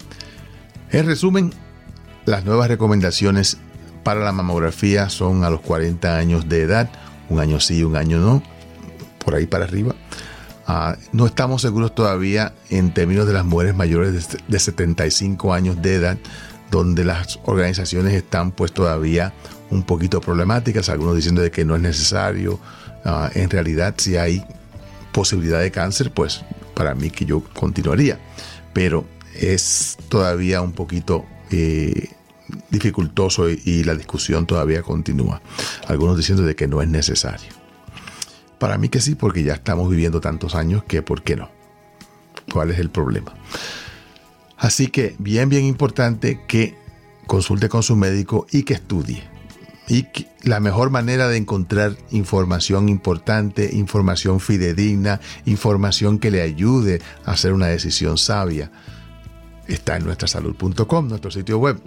en 0.93 1.07
resumen, 1.07 1.53
las 2.25 2.45
nuevas 2.45 2.69
recomendaciones 2.69 3.59
para 4.05 4.21
la 4.21 4.31
mamografía 4.31 5.09
son 5.09 5.43
a 5.43 5.51
los 5.51 5.61
40 5.63 6.17
años 6.17 6.49
de 6.49 6.63
edad, 6.63 6.89
un 7.29 7.41
año 7.41 7.59
sí, 7.59 7.83
un 7.83 7.97
año 7.97 8.21
no, 8.21 8.43
por 9.25 9.35
ahí 9.35 9.47
para 9.47 9.65
arriba. 9.65 9.97
Ah, 10.69 10.97
no 11.13 11.27
estamos 11.27 11.63
seguros 11.63 11.95
todavía 11.95 12.53
en 12.71 12.93
términos 12.93 13.27
de 13.27 13.33
las 13.33 13.45
mujeres 13.45 13.75
mayores 13.75 14.37
de 14.47 14.59
75 14.59 15.53
años 15.53 15.81
de 15.83 15.95
edad 15.95 16.19
donde 16.71 17.05
las 17.05 17.39
organizaciones 17.45 18.15
están 18.15 18.51
pues 18.51 18.73
todavía 18.73 19.33
un 19.71 19.83
poquito 19.83 20.21
problemáticas, 20.21 20.89
algunos 20.89 21.17
diciendo 21.17 21.43
de 21.43 21.51
que 21.51 21.65
no 21.65 21.77
es 21.77 21.83
necesario. 21.83 22.59
Ah, 23.05 23.31
en 23.35 23.51
realidad, 23.51 23.95
si 23.99 24.17
hay 24.17 24.45
posibilidad 25.13 25.61
de 25.61 25.71
cáncer, 25.71 26.13
pues 26.13 26.45
para 26.75 26.95
mí 26.95 27.11
que 27.11 27.25
yo 27.25 27.43
continuaría. 27.55 28.19
Pero 28.73 29.07
es 29.35 29.97
todavía 30.09 30.61
un 30.61 30.73
poquito 30.73 31.25
eh, 31.51 32.11
dificultoso 32.71 33.51
y, 33.51 33.61
y, 33.65 33.85
la 33.85 33.95
discusión 33.95 34.47
todavía 34.47 34.83
continúa. 34.83 35.41
Algunos 35.87 36.17
diciendo 36.17 36.43
de 36.43 36.55
que 36.55 36.69
no 36.69 36.83
es 36.83 36.89
necesario. 36.89 37.51
Para 38.59 38.79
mí 38.79 38.89
que 38.89 39.01
sí, 39.01 39.15
porque 39.15 39.43
ya 39.43 39.55
estamos 39.55 39.91
viviendo 39.91 40.21
tantos 40.21 40.55
años 40.55 40.85
que 40.85 41.03
¿por 41.03 41.23
qué 41.23 41.37
no? 41.37 41.51
¿Cuál 42.53 42.71
es 42.71 42.79
el 42.79 42.91
problema? 42.91 43.35
Así 44.67 44.89
que 44.89 45.15
bien, 45.21 45.49
bien 45.49 45.65
importante 45.65 46.41
que 46.49 46.75
consulte 47.29 47.69
con 47.69 47.85
su 47.85 47.95
médico 47.95 48.49
y 48.51 48.65
que 48.65 48.75
estudie. 48.75 49.23
Y 49.87 50.09
la 50.43 50.59
mejor 50.59 50.91
manera 50.91 51.29
de 51.29 51.37
encontrar 51.37 51.97
información 52.11 52.89
importante, 52.89 53.71
información 53.77 54.41
fidedigna, 54.41 55.21
información 55.45 56.19
que 56.19 56.33
le 56.33 56.43
ayude 56.43 57.01
a 57.25 57.31
hacer 57.31 57.53
una 57.53 57.69
decisión 57.69 58.19
sabia, 58.19 58.73
está 59.69 59.99
en 59.99 60.05
nuestrasalud.com, 60.05 61.07
nuestro 61.07 61.31
sitio 61.31 61.59
web, 61.59 61.81